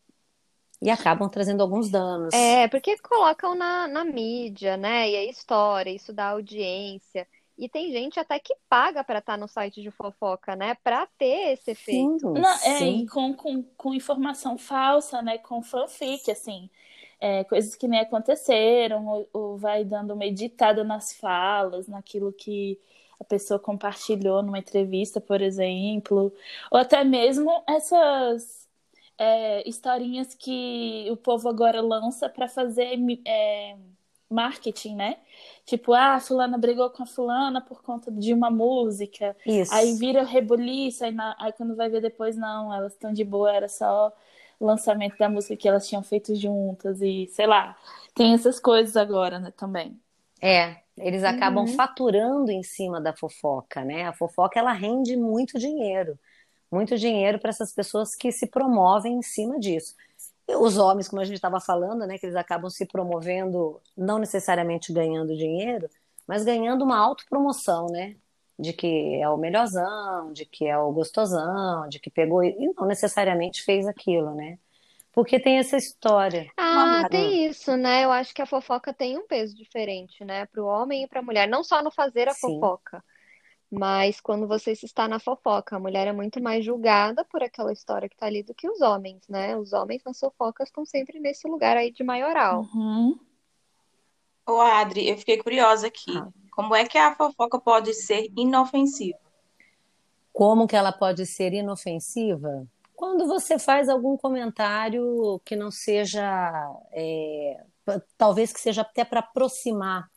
e 0.81 0.91
acabam 0.91 1.29
trazendo 1.29 1.63
alguns 1.63 1.91
danos. 1.91 2.35
É, 2.35 2.69
porque 2.69 2.97
colocam 2.99 3.55
na, 3.55 3.89
na 3.89 4.05
mídia, 4.05 4.77
né? 4.77 5.11
E 5.11 5.17
a 5.17 5.25
história, 5.25 5.91
isso 5.91 6.13
dá 6.13 6.29
audiência. 6.29 7.27
E 7.59 7.69
tem 7.69 7.91
gente 7.91 8.21
até 8.21 8.39
que 8.39 8.55
paga 8.69 9.03
para 9.03 9.19
estar 9.21 9.35
tá 9.35 9.39
no 9.39 9.49
site 9.49 9.81
de 9.81 9.91
fofoca, 9.91 10.55
né? 10.55 10.77
Para 10.85 11.07
ter 11.19 11.53
esse 11.53 11.71
efeito. 11.71 12.19
Sim, 12.19 12.41
Não, 12.41 12.51
é, 12.51 12.79
sim. 12.79 12.99
E 13.03 13.07
com, 13.09 13.35
com, 13.35 13.63
com 13.77 13.95
informação 13.95 14.59
falsa, 14.59 15.23
né? 15.23 15.39
Com 15.39 15.63
fanfic, 15.63 16.31
assim. 16.31 16.69
É, 17.19 17.45
coisas 17.45 17.75
que 17.75 17.89
nem 17.89 18.01
aconteceram, 18.01 19.07
ou, 19.07 19.29
ou 19.33 19.57
vai 19.57 19.85
dando 19.85 20.13
uma 20.13 20.27
editada 20.27 20.85
nas 20.85 21.15
falas, 21.15 21.89
naquilo 21.89 22.31
que 22.31 22.79
a 23.19 23.25
pessoa 23.25 23.59
compartilhou 23.59 24.43
numa 24.43 24.59
entrevista, 24.59 25.19
por 25.21 25.41
exemplo. 25.41 26.33
Ou 26.71 26.79
até 26.79 27.03
mesmo 27.05 27.51
essas 27.67 28.69
é, 29.19 29.67
historinhas 29.69 30.35
que 30.35 31.09
o 31.11 31.17
povo 31.17 31.49
agora 31.49 31.81
lança 31.81 32.29
para 32.29 32.49
fazer 32.49 32.99
é, 33.27 33.77
marketing, 34.31 34.97
né? 34.97 35.17
Tipo, 35.65 35.93
ah, 35.93 36.19
fulana 36.21 36.59
brigou 36.59 36.91
com 36.91 37.03
a 37.03 37.07
fulana 37.07 37.61
por 37.61 37.83
conta 37.83 38.11
de 38.11 38.33
uma 38.33 38.51
música. 38.51 39.37
Isso. 39.47 39.73
Aí 39.73 39.95
vira 39.95 40.23
rebuliço, 40.25 41.05
aí, 41.05 41.13
na, 41.13 41.37
aí 41.39 41.53
quando 41.53 41.77
vai 41.77 41.89
ver 41.89 42.01
depois, 42.01 42.37
não, 42.37 42.73
elas 42.73 42.93
estão 42.93 43.13
de 43.13 43.25
boa, 43.25 43.53
era 43.53 43.69
só 43.69 44.13
lançamento 44.61 45.19
da 45.19 45.29
música 45.29 45.57
que 45.57 45.69
elas 45.69 45.87
tinham 45.89 46.03
feito 46.03 46.35
juntas 46.35 47.01
e 47.01 47.27
sei 47.33 47.47
lá. 47.47 47.77
Tem 48.15 48.35
essas 48.35 48.59
coisas 48.59 48.97
agora, 48.97 49.39
né, 49.39 49.53
também. 49.57 50.01
É, 50.41 50.77
eles 50.97 51.25
acabam 51.25 51.65
uhum. 51.65 51.75
faturando 51.75 52.51
em 52.51 52.63
cima 52.63 53.01
da 53.01 53.15
fofoca, 53.15 53.85
né? 53.85 54.07
A 54.07 54.13
fofoca 54.13 54.59
ela 54.59 54.73
rende 54.73 55.17
muito 55.17 55.59
dinheiro 55.59 56.19
muito 56.71 56.97
dinheiro 56.99 57.39
para 57.39 57.51
essas 57.51 57.73
pessoas 57.73 58.15
que 58.15 58.33
se 58.33 58.47
promovem 58.47 59.15
em 59.15 59.23
cima 59.23 59.59
disso. 59.59 59.95
Os 60.49 60.79
homens, 60.79 61.09
como 61.09 61.21
a 61.21 61.25
gente 61.25 61.37
estava 61.37 61.61
falando, 61.61 62.07
né, 62.07 62.19
que 62.19 62.27
eles 62.27 62.37
acabam 62.37 62.71
se 62.71 62.87
promovendo, 62.87 63.81
não 63.97 64.19
necessariamente 64.19 64.93
ganhando 64.93 65.37
dinheiro, 65.37 65.89
mas 66.27 66.45
ganhando 66.45 66.85
uma 66.85 66.99
autopromoção, 66.99 67.87
né? 67.89 68.17
De 68.59 68.73
que 68.73 69.21
é 69.21 69.29
o 69.29 69.37
melhorzão, 69.37 70.33
de 70.33 70.47
que 70.47 70.67
é 70.67 70.79
o 70.79 70.93
gostosão, 70.93 71.89
de 71.89 71.99
que 71.99 72.11
pegou 72.11 72.43
e 72.43 72.73
não 72.77 72.87
necessariamente 72.87 73.63
fez 73.63 73.87
aquilo, 73.87 74.35
né? 74.35 74.59
Porque 75.13 75.41
tem 75.41 75.59
essa 75.59 75.77
história. 75.77 76.47
Ah, 76.57 77.09
tem 77.09 77.47
isso, 77.47 77.77
né? 77.77 78.05
Eu 78.05 78.13
acho 78.13 78.35
que 78.35 78.43
a 78.43 78.47
fofoca 78.47 78.93
tem 78.93 79.19
um 79.19 79.27
peso 79.27 79.55
diferente, 79.57 80.25
né? 80.25 80.47
Para 80.47 80.63
o 80.63 80.67
homem 80.67 81.05
e 81.05 81.09
para 81.09 81.21
a 81.21 81.23
mulher. 81.23 81.49
Não 81.49 81.65
só 81.65 81.83
no 81.83 81.91
fazer 81.91 82.29
a 82.29 82.35
Sim. 82.35 82.61
fofoca, 82.61 83.03
mas 83.71 84.21
quando 84.21 84.47
você 84.47 84.73
está 84.73 85.09
na 85.09 85.19
fofoca, 85.19 85.77
a 85.77 85.81
mulher 85.81 86.07
é 86.07 86.13
muito 86.13 86.41
mais 86.41 86.65
julgada 86.65 87.25
por 87.25 87.43
aquela 87.43 87.73
história 87.73 88.09
que 88.09 88.15
está 88.15 88.27
ali 88.27 88.43
do 88.43 88.55
que 88.55 88.69
os 88.69 88.81
homens, 88.81 89.27
né? 89.29 89.57
Os 89.57 89.73
homens 89.73 90.03
nas 90.05 90.19
fofocas 90.19 90.69
estão 90.69 90.85
sempre 90.85 91.19
nesse 91.19 91.49
lugar 91.49 91.77
aí 91.77 91.91
de 91.91 92.05
maioral. 92.05 92.63
Uhum. 92.75 93.19
Ô, 94.47 94.61
Adri, 94.61 95.09
eu 95.09 95.17
fiquei 95.19 95.39
curiosa 95.39 95.89
aqui. 95.89 96.17
Ah. 96.17 96.29
Como 96.53 96.75
é 96.75 96.87
que 96.87 96.97
a 96.97 97.15
fofoca 97.15 97.59
pode 97.59 97.93
ser 97.93 98.31
inofensiva? 98.37 99.19
Como 100.33 100.67
que 100.67 100.77
ela 100.77 100.93
pode 100.93 101.27
ser 101.27 101.53
inofensiva? 101.53 102.67
Quando 102.95 103.27
você 103.27 103.59
faz 103.59 103.89
algum 103.89 104.17
comentário 104.17 105.41
que 105.45 105.57
não 105.57 105.71
seja, 105.71 106.25
é, 106.93 107.63
talvez 108.17 108.53
que 108.53 108.61
seja 108.61 108.83
até 108.83 109.05
para 109.05 109.21
aproximar 109.21 110.09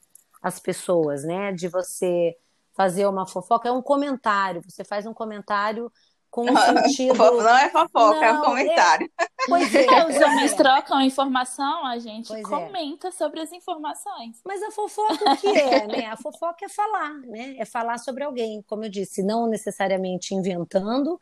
as 0.41 0.59
pessoas, 0.59 1.23
né? 1.23 1.51
De 1.51 1.67
você 1.67 2.37
fazer 2.79 3.05
uma 3.07 3.27
fofoca, 3.27 3.67
é 3.67 3.71
um 3.73 3.81
comentário. 3.81 4.61
Você 4.65 4.85
faz 4.85 5.05
um 5.05 5.13
comentário 5.13 5.91
com 6.31 6.49
um 6.49 6.55
sentido. 6.55 7.13
Não 7.13 7.57
é 7.57 7.67
fofoca, 7.67 8.15
não, 8.15 8.23
é 8.23 8.31
um 8.31 8.41
comentário. 8.41 9.11
É... 9.19 9.25
Pois 9.49 9.75
é. 9.75 10.07
Os 10.07 10.15
homens 10.15 10.53
trocam 10.53 11.01
informação, 11.01 11.85
a 11.85 11.99
gente 11.99 12.29
pois 12.29 12.39
é. 12.39 12.43
comenta 12.43 13.09
é. 13.09 13.11
sobre 13.11 13.41
as 13.41 13.51
informações. 13.51 14.39
Mas 14.45 14.63
a 14.63 14.71
fofoca 14.71 15.29
o 15.29 15.35
que 15.35 15.49
é, 15.49 15.87
né? 15.87 16.05
A 16.05 16.15
fofoca 16.15 16.63
é 16.63 16.69
falar, 16.69 17.15
né? 17.25 17.55
É 17.57 17.65
falar 17.65 17.97
sobre 17.97 18.23
alguém, 18.23 18.63
como 18.65 18.85
eu 18.85 18.89
disse, 18.89 19.21
não 19.21 19.45
necessariamente 19.45 20.33
inventando, 20.33 21.19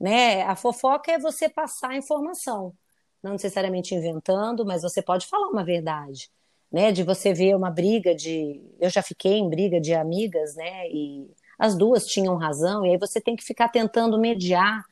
né? 0.00 0.44
A 0.44 0.54
fofoca 0.54 1.10
é 1.10 1.18
você 1.18 1.48
passar 1.48 1.90
a 1.90 1.96
informação, 1.96 2.72
não 3.20 3.32
necessariamente 3.32 3.96
inventando, 3.96 4.64
mas 4.64 4.82
você 4.82 5.02
pode 5.02 5.26
falar 5.26 5.48
uma 5.48 5.64
verdade 5.64 6.30
né? 6.72 6.92
De 6.92 7.02
você 7.02 7.32
ver 7.32 7.54
uma 7.56 7.70
briga 7.70 8.14
de. 8.14 8.60
Eu 8.80 8.90
já 8.90 9.02
fiquei 9.02 9.34
em 9.38 9.48
briga 9.48 9.80
de 9.80 9.94
amigas, 9.94 10.54
né? 10.56 10.88
E 10.88 11.30
as 11.58 11.76
duas 11.76 12.06
tinham 12.06 12.36
razão, 12.36 12.86
e 12.86 12.90
aí 12.90 12.98
você 12.98 13.20
tem 13.20 13.36
que 13.36 13.44
ficar 13.44 13.68
tentando 13.68 14.18
mediar 14.18 14.82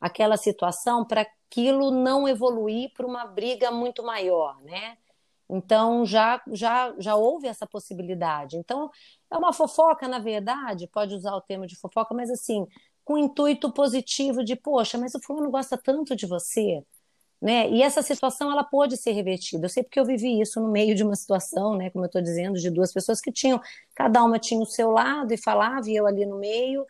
aquela 0.00 0.36
situação 0.36 1.04
para 1.04 1.22
aquilo 1.22 1.90
não 1.90 2.28
evoluir 2.28 2.92
para 2.94 3.06
uma 3.06 3.24
briga 3.26 3.70
muito 3.70 4.02
maior, 4.02 4.60
né? 4.62 4.96
Então 5.48 6.04
já, 6.04 6.42
já, 6.52 6.92
já 6.98 7.14
houve 7.14 7.46
essa 7.46 7.66
possibilidade. 7.66 8.56
Então 8.56 8.90
é 9.30 9.36
uma 9.36 9.52
fofoca, 9.52 10.08
na 10.08 10.18
verdade, 10.18 10.88
pode 10.88 11.14
usar 11.14 11.34
o 11.36 11.40
termo 11.40 11.66
de 11.66 11.76
fofoca, 11.76 12.12
mas 12.14 12.30
assim, 12.30 12.66
com 13.04 13.16
intuito 13.16 13.72
positivo 13.72 14.42
de, 14.44 14.56
poxa, 14.56 14.98
mas 14.98 15.14
o 15.14 15.20
fulano 15.22 15.50
gosta 15.50 15.78
tanto 15.78 16.16
de 16.16 16.26
você, 16.26 16.82
Né? 17.40 17.68
E 17.70 17.82
essa 17.82 18.00
situação 18.02 18.50
ela 18.50 18.64
pode 18.64 18.96
ser 18.96 19.12
revertida. 19.12 19.66
Eu 19.66 19.68
sei 19.68 19.82
porque 19.82 20.00
eu 20.00 20.04
vivi 20.04 20.40
isso 20.40 20.60
no 20.60 20.70
meio 20.70 20.94
de 20.94 21.04
uma 21.04 21.14
situação, 21.14 21.76
né, 21.76 21.90
como 21.90 22.04
eu 22.04 22.06
estou 22.06 22.22
dizendo, 22.22 22.58
de 22.58 22.70
duas 22.70 22.92
pessoas 22.92 23.20
que 23.20 23.30
tinham, 23.30 23.60
cada 23.94 24.24
uma 24.24 24.38
tinha 24.38 24.60
o 24.60 24.66
seu 24.66 24.90
lado 24.90 25.32
e 25.32 25.36
falava, 25.36 25.88
e 25.88 25.94
eu 25.94 26.06
ali 26.06 26.24
no 26.24 26.38
meio. 26.38 26.86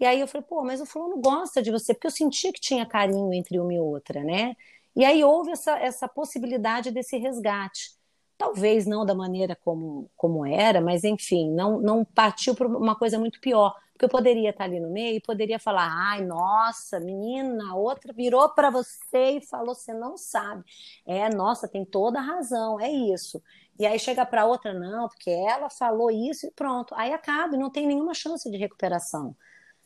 E 0.00 0.06
aí 0.06 0.20
eu 0.20 0.28
falei, 0.28 0.46
pô, 0.48 0.62
mas 0.62 0.80
o 0.80 0.86
fulano 0.86 1.20
gosta 1.20 1.60
de 1.60 1.70
você, 1.70 1.92
porque 1.92 2.06
eu 2.06 2.10
sentia 2.12 2.52
que 2.52 2.60
tinha 2.60 2.86
carinho 2.86 3.32
entre 3.34 3.58
uma 3.58 3.74
e 3.74 3.80
outra, 3.80 4.22
né? 4.22 4.54
E 4.94 5.04
aí 5.04 5.22
houve 5.24 5.50
essa, 5.50 5.78
essa 5.78 6.08
possibilidade 6.08 6.90
desse 6.90 7.16
resgate. 7.16 7.92
Talvez 8.36 8.86
não 8.86 9.04
da 9.04 9.14
maneira 9.14 9.56
como, 9.64 10.08
como 10.16 10.46
era, 10.46 10.80
mas 10.80 11.02
enfim, 11.02 11.50
não, 11.50 11.80
não 11.80 12.04
partiu 12.04 12.54
para 12.54 12.68
uma 12.68 12.94
coisa 12.96 13.18
muito 13.18 13.40
pior. 13.40 13.74
Porque 13.98 14.04
eu 14.04 14.08
poderia 14.08 14.50
estar 14.50 14.62
ali 14.62 14.78
no 14.78 14.90
meio 14.90 15.16
e 15.16 15.20
poderia 15.20 15.58
falar: 15.58 15.88
ai, 15.90 16.24
nossa, 16.24 17.00
menina, 17.00 17.74
outra 17.74 18.12
virou 18.12 18.48
para 18.50 18.70
você 18.70 19.38
e 19.38 19.44
falou: 19.44 19.74
você 19.74 19.92
não 19.92 20.16
sabe. 20.16 20.62
É, 21.04 21.28
nossa, 21.28 21.66
tem 21.66 21.84
toda 21.84 22.20
a 22.20 22.22
razão, 22.22 22.78
é 22.80 22.88
isso. 22.88 23.42
E 23.76 23.84
aí 23.84 23.98
chega 23.98 24.24
para 24.24 24.46
outra, 24.46 24.72
não, 24.72 25.08
porque 25.08 25.30
ela 25.30 25.68
falou 25.68 26.12
isso 26.12 26.46
e 26.46 26.50
pronto. 26.52 26.94
Aí 26.94 27.12
acaba 27.12 27.56
não 27.56 27.70
tem 27.70 27.88
nenhuma 27.88 28.14
chance 28.14 28.48
de 28.48 28.56
recuperação. 28.56 29.34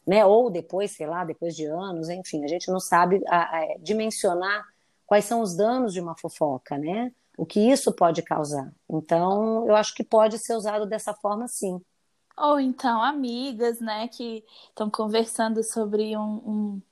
Né? 0.07 0.25
Ou 0.27 0.51
depois, 0.51 0.91
sei 0.91 1.07
lá, 1.07 1.25
depois 1.25 1.57
de 1.57 1.65
anos, 1.65 2.11
enfim, 2.11 2.45
a 2.45 2.49
gente 2.49 2.71
não 2.71 2.81
sabe 2.81 3.23
a, 3.27 3.61
a, 3.61 3.77
dimensionar 3.79 4.67
quais 5.07 5.25
são 5.25 5.41
os 5.41 5.57
danos 5.57 5.95
de 5.95 6.01
uma 6.01 6.17
fofoca, 6.19 6.77
né? 6.77 7.13
O 7.39 7.47
que 7.47 7.61
isso 7.61 7.93
pode 7.95 8.21
causar. 8.23 8.71
Então, 8.91 9.67
eu 9.67 9.75
acho 9.75 9.95
que 9.95 10.05
pode 10.05 10.39
ser 10.39 10.55
usado 10.55 10.85
dessa 10.87 11.15
forma, 11.15 11.49
sim. 11.49 11.81
Ou 12.43 12.59
então 12.59 13.01
amigas, 13.01 13.81
né, 13.81 14.09
que 14.09 14.45
estão 14.69 14.91
conversando 14.91 15.63
sobre 15.63 16.17
um, 16.17 16.23
um, 16.45 16.83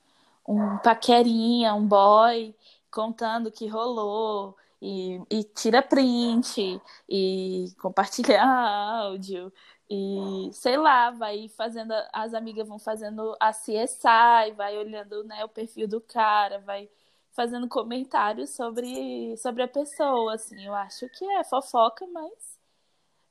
um 0.49 0.79
paquerinha, 0.79 1.75
um 1.75 1.85
boy, 1.85 2.55
contando 2.89 3.51
que 3.51 3.67
rolou, 3.67 4.57
e, 4.81 5.21
e 5.29 5.43
tira 5.43 5.83
print, 5.83 6.81
e 7.09 7.67
compartilha 7.81 8.41
áudio, 9.03 9.53
e 9.91 10.51
sei 10.53 10.77
lá, 10.77 11.11
vai 11.11 11.49
fazendo, 11.49 11.93
as 12.13 12.33
amigas 12.33 12.69
vão 12.69 12.79
fazendo 12.79 13.37
a 13.41 13.53
CSI, 13.53 14.53
vai 14.57 14.79
olhando 14.79 15.25
né, 15.25 15.45
o 15.45 15.49
perfil 15.49 15.89
do 15.89 16.01
cara, 16.01 16.61
vai 16.61 16.89
fazendo 17.33 17.69
comentários 17.69 18.51
sobre, 18.51 19.37
sobre 19.37 19.65
a 19.65 19.69
pessoa, 19.69 20.35
assim, 20.35 20.65
eu 20.65 20.75
acho 20.75 21.09
que 21.09 21.25
é 21.25 21.43
fofoca, 21.43 22.07
mas, 22.07 22.59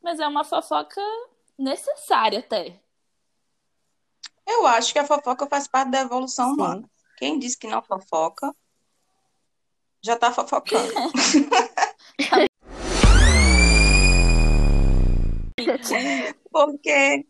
mas 0.02 0.20
é 0.20 0.28
uma 0.28 0.44
fofoca 0.44 1.02
necessária 1.60 2.40
até. 2.40 2.80
Eu 4.48 4.66
acho 4.66 4.92
que 4.92 5.00
a 5.00 5.06
fofoca 5.06 5.46
faz 5.46 5.68
parte 5.68 5.92
da 5.92 6.02
evolução 6.02 6.48
Sim. 6.48 6.54
humana. 6.54 6.90
Quem 7.18 7.38
diz 7.38 7.56
que 7.56 7.68
não 7.68 7.84
fofoca, 7.84 8.56
já 10.02 10.16
tá 10.16 10.32
fofocando. 10.32 10.92
Porque 16.50 17.28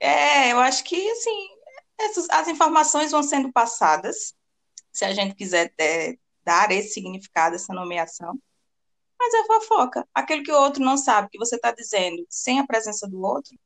é, 0.00 0.52
eu 0.52 0.60
acho 0.60 0.84
que 0.84 1.10
assim, 1.10 1.48
essas, 1.98 2.30
as 2.30 2.48
informações 2.48 3.10
vão 3.10 3.22
sendo 3.22 3.52
passadas, 3.52 4.34
se 4.92 5.04
a 5.04 5.12
gente 5.12 5.34
quiser 5.34 5.74
é, 5.78 6.14
dar 6.44 6.70
esse 6.70 6.94
significado, 6.94 7.56
essa 7.56 7.74
nomeação. 7.74 8.38
Mas 9.24 9.32
é 9.32 9.44
fofoca. 9.44 10.06
Aquilo 10.14 10.42
que 10.42 10.52
o 10.52 10.60
outro 10.60 10.84
não 10.84 10.98
sabe, 10.98 11.30
que 11.30 11.38
você 11.38 11.56
está 11.56 11.72
dizendo 11.72 12.26
sem 12.28 12.60
a 12.60 12.66
presença 12.66 13.08
do 13.08 13.22
outro, 13.22 13.56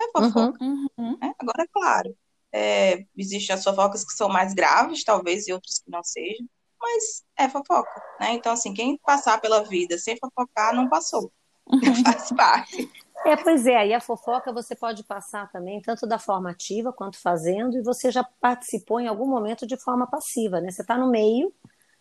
é 0.00 0.06
fofoca. 0.06 0.64
Uhum, 0.64 0.86
uhum. 0.96 1.18
É, 1.22 1.34
agora, 1.38 1.62
é 1.62 1.66
claro, 1.70 2.16
é, 2.50 3.04
existem 3.14 3.54
as 3.54 3.62
fofocas 3.62 4.04
que 4.04 4.14
são 4.14 4.30
mais 4.30 4.54
graves, 4.54 5.04
talvez, 5.04 5.46
e 5.46 5.52
outras 5.52 5.80
que 5.80 5.90
não 5.90 6.02
sejam, 6.02 6.46
mas 6.80 7.22
é 7.36 7.46
fofoca, 7.46 8.02
né? 8.18 8.32
Então, 8.32 8.52
assim, 8.52 8.72
quem 8.72 8.96
passar 9.04 9.38
pela 9.38 9.62
vida 9.62 9.98
sem 9.98 10.16
fofocar, 10.16 10.74
não 10.74 10.88
passou. 10.88 11.30
Uhum. 11.66 11.80
Faz 12.04 12.32
parte. 12.32 12.90
É, 13.26 13.36
pois 13.36 13.66
é, 13.66 13.76
aí 13.76 13.92
a 13.92 14.00
fofoca 14.00 14.50
você 14.50 14.74
pode 14.74 15.04
passar 15.04 15.52
também, 15.52 15.80
tanto 15.82 16.06
da 16.06 16.18
forma 16.18 16.50
ativa 16.50 16.90
quanto 16.90 17.18
fazendo, 17.18 17.76
e 17.76 17.82
você 17.82 18.10
já 18.10 18.24
participou 18.24 18.98
em 18.98 19.08
algum 19.08 19.26
momento 19.26 19.66
de 19.66 19.76
forma 19.76 20.06
passiva, 20.06 20.58
né? 20.58 20.70
Você 20.70 20.80
está 20.80 20.96
no 20.96 21.10
meio, 21.10 21.52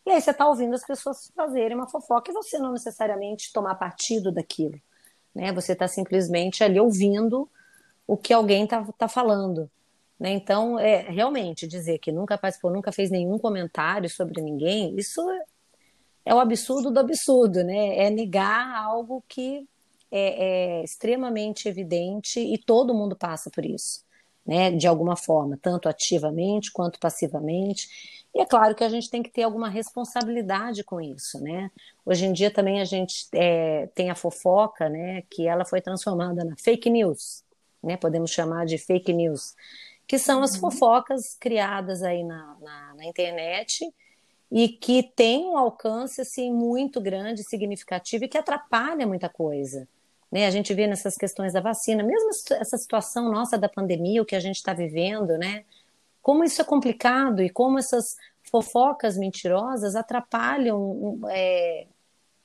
e 0.05 0.11
aí 0.11 0.21
você 0.21 0.31
está 0.31 0.47
ouvindo 0.47 0.73
as 0.73 0.85
pessoas 0.85 1.31
fazerem 1.35 1.75
uma 1.77 1.89
fofoca 1.89 2.31
e 2.31 2.33
você 2.33 2.57
não 2.57 2.73
necessariamente 2.73 3.53
tomar 3.53 3.75
partido 3.75 4.31
daquilo, 4.31 4.79
né? 5.33 5.51
Você 5.53 5.73
está 5.73 5.87
simplesmente 5.87 6.63
ali 6.63 6.79
ouvindo 6.79 7.49
o 8.07 8.17
que 8.17 8.33
alguém 8.33 8.63
está 8.63 8.83
tá 8.97 9.07
falando. 9.07 9.69
Né? 10.19 10.31
Então, 10.31 10.77
é, 10.77 11.09
realmente, 11.09 11.67
dizer 11.67 11.97
que 11.97 12.11
nunca 12.11 12.37
participou, 12.37 12.71
nunca 12.71 12.91
fez 12.91 13.09
nenhum 13.09 13.39
comentário 13.39 14.09
sobre 14.09 14.41
ninguém, 14.41 14.95
isso 14.95 15.19
é, 15.31 15.43
é 16.25 16.35
o 16.35 16.39
absurdo 16.39 16.91
do 16.91 16.99
absurdo, 16.99 17.63
né? 17.63 17.97
É 17.97 18.09
negar 18.09 18.75
algo 18.75 19.23
que 19.27 19.67
é, 20.11 20.81
é, 20.81 20.83
extremamente 20.83 21.67
evidente 21.69 22.39
e 22.39 22.57
todo 22.57 22.93
mundo 22.93 23.15
passa 23.15 23.49
por 23.49 23.65
isso, 23.65 24.03
né? 24.51 24.69
De 24.69 24.85
alguma 24.85 25.15
forma, 25.15 25.57
tanto 25.61 25.87
ativamente 25.87 26.73
quanto 26.73 26.99
passivamente. 26.99 28.27
E 28.35 28.41
é 28.41 28.45
claro 28.45 28.75
que 28.75 28.83
a 28.83 28.89
gente 28.89 29.09
tem 29.09 29.23
que 29.23 29.29
ter 29.29 29.43
alguma 29.43 29.69
responsabilidade 29.69 30.83
com 30.83 30.99
isso, 30.99 31.39
né? 31.41 31.71
Hoje 32.05 32.25
em 32.25 32.33
dia 32.33 32.51
também 32.51 32.81
a 32.81 32.85
gente 32.85 33.27
é, 33.33 33.87
tem 33.95 34.09
a 34.09 34.15
fofoca, 34.15 34.89
né? 34.89 35.23
Que 35.29 35.47
ela 35.47 35.63
foi 35.63 35.79
transformada 35.79 36.43
na 36.43 36.57
fake 36.57 36.89
news, 36.89 37.45
né? 37.81 37.95
Podemos 37.95 38.29
chamar 38.29 38.65
de 38.65 38.77
fake 38.77 39.13
news, 39.13 39.55
que 40.05 40.19
são 40.19 40.43
as 40.43 40.55
uhum. 40.55 40.59
fofocas 40.59 41.33
criadas 41.39 42.03
aí 42.03 42.21
na, 42.21 42.57
na, 42.59 42.93
na 42.95 43.05
internet 43.05 43.89
e 44.51 44.67
que 44.67 45.01
tem 45.15 45.45
um 45.45 45.57
alcance 45.57 46.19
assim 46.19 46.51
muito 46.51 46.99
grande, 46.99 47.41
significativo 47.41 48.25
e 48.25 48.27
que 48.27 48.37
atrapalha 48.37 49.07
muita 49.07 49.29
coisa. 49.29 49.87
Né? 50.31 50.45
A 50.45 50.51
gente 50.51 50.73
vê 50.73 50.87
nessas 50.87 51.15
questões 51.15 51.53
da 51.53 51.59
vacina, 51.59 52.03
mesmo 52.03 52.29
essa 52.51 52.77
situação 52.77 53.29
nossa 53.29 53.57
da 53.57 53.67
pandemia, 53.67 54.21
o 54.21 54.25
que 54.25 54.35
a 54.35 54.39
gente 54.39 54.55
está 54.55 54.73
vivendo, 54.73 55.37
né? 55.37 55.65
Como 56.21 56.43
isso 56.43 56.61
é 56.61 56.63
complicado 56.63 57.41
e 57.41 57.49
como 57.49 57.79
essas 57.79 58.15
fofocas 58.43 59.17
mentirosas 59.17 59.95
atrapalham 59.95 61.19
é, 61.29 61.87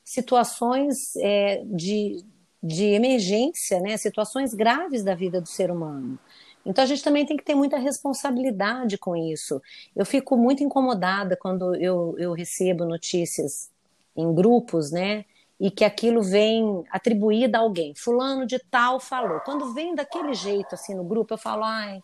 situações 0.05 1.17
é, 1.17 1.63
de, 1.65 2.25
de 2.63 2.85
emergência, 2.85 3.81
né? 3.81 3.97
situações 3.97 4.55
graves 4.55 5.03
da 5.03 5.15
vida 5.15 5.41
do 5.41 5.49
ser 5.49 5.71
humano. 5.71 6.19
Então 6.65 6.83
a 6.83 6.87
gente 6.87 7.03
também 7.03 7.27
tem 7.27 7.37
que 7.37 7.45
ter 7.45 7.55
muita 7.55 7.77
responsabilidade 7.77 8.99
com 8.99 9.17
isso. 9.17 9.61
Eu 9.95 10.07
fico 10.07 10.37
muito 10.37 10.63
incomodada 10.65 11.37
quando 11.37 11.75
eu, 11.77 12.15
eu 12.19 12.33
recebo 12.33 12.85
notícias 12.85 13.71
em 14.17 14.35
grupos, 14.35 14.91
né? 14.91 15.25
E 15.59 15.71
que 15.71 15.85
aquilo 15.85 16.23
vem 16.23 16.85
atribuído 16.91 17.57
a 17.57 17.61
alguém. 17.61 17.95
Fulano 17.97 18.47
de 18.47 18.59
tal 18.71 19.01
falou. 19.01 19.41
Quando 19.41 19.73
vem 19.73 19.95
daquele 19.95 20.35
jeito, 20.35 20.75
assim, 20.75 20.95
no 20.95 21.05
grupo, 21.05 21.35
eu 21.35 21.39
falo, 21.39 21.65
ai, 21.65 22.03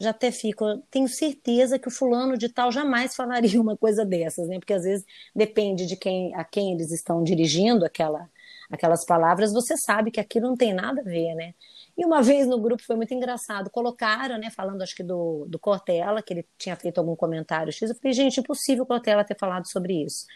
já 0.00 0.10
até 0.10 0.30
fico, 0.30 0.64
tenho 0.90 1.08
certeza 1.08 1.78
que 1.78 1.88
o 1.88 1.90
fulano 1.90 2.38
de 2.38 2.48
tal 2.48 2.70
jamais 2.70 3.16
falaria 3.16 3.60
uma 3.60 3.76
coisa 3.76 4.04
dessas, 4.04 4.48
né? 4.48 4.58
Porque 4.58 4.72
às 4.72 4.84
vezes 4.84 5.04
depende 5.34 5.86
de 5.86 5.96
quem 5.96 6.34
a 6.34 6.44
quem 6.44 6.72
eles 6.72 6.92
estão 6.92 7.22
dirigindo 7.22 7.84
aquela 7.84 8.28
aquelas 8.70 9.04
palavras, 9.04 9.52
você 9.52 9.76
sabe 9.78 10.10
que 10.10 10.20
aquilo 10.20 10.48
não 10.48 10.56
tem 10.56 10.74
nada 10.74 11.00
a 11.00 11.04
ver, 11.04 11.34
né? 11.34 11.54
E 11.96 12.04
uma 12.04 12.22
vez 12.22 12.46
no 12.46 12.60
grupo 12.60 12.82
foi 12.84 12.96
muito 12.96 13.12
engraçado, 13.14 13.70
colocaram, 13.70 14.38
né, 14.38 14.50
falando 14.50 14.82
acho 14.82 14.94
que 14.94 15.02
do, 15.02 15.46
do 15.48 15.58
Cortella, 15.58 16.22
que 16.22 16.34
ele 16.34 16.46
tinha 16.58 16.76
feito 16.76 16.98
algum 16.98 17.16
comentário 17.16 17.72
X, 17.72 17.90
eu 17.90 17.96
falei, 17.96 18.12
gente, 18.12 18.40
impossível 18.40 18.84
o 18.84 18.86
Cortella 18.86 19.24
ter 19.24 19.36
falado 19.38 19.66
sobre 19.66 20.04
isso. 20.04 20.26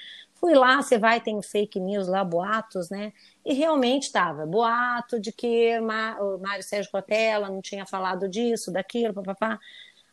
Fui 0.43 0.55
lá, 0.55 0.83
você 0.83 0.99
vai, 0.99 1.21
tem 1.21 1.41
fake 1.41 1.79
news 1.79 2.09
lá, 2.09 2.25
boatos, 2.25 2.91
né? 2.91 3.13
E 3.45 3.55
realmente 3.55 4.07
estava, 4.07 4.45
boato 4.45 5.21
de 5.21 5.31
que 5.31 5.79
o 5.79 6.39
Mário 6.39 6.65
Sérgio 6.65 6.91
Cortella 6.91 7.49
não 7.49 7.63
tinha 7.63 7.87
falado 7.87 8.29
disso, 8.29 8.73
daquilo, 8.73 9.15
papapá. 9.15 9.61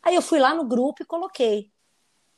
Aí 0.04 0.14
eu 0.14 0.22
fui 0.22 0.38
lá 0.40 0.54
no 0.54 0.66
grupo 0.66 1.02
e 1.02 1.06
coloquei 1.06 1.72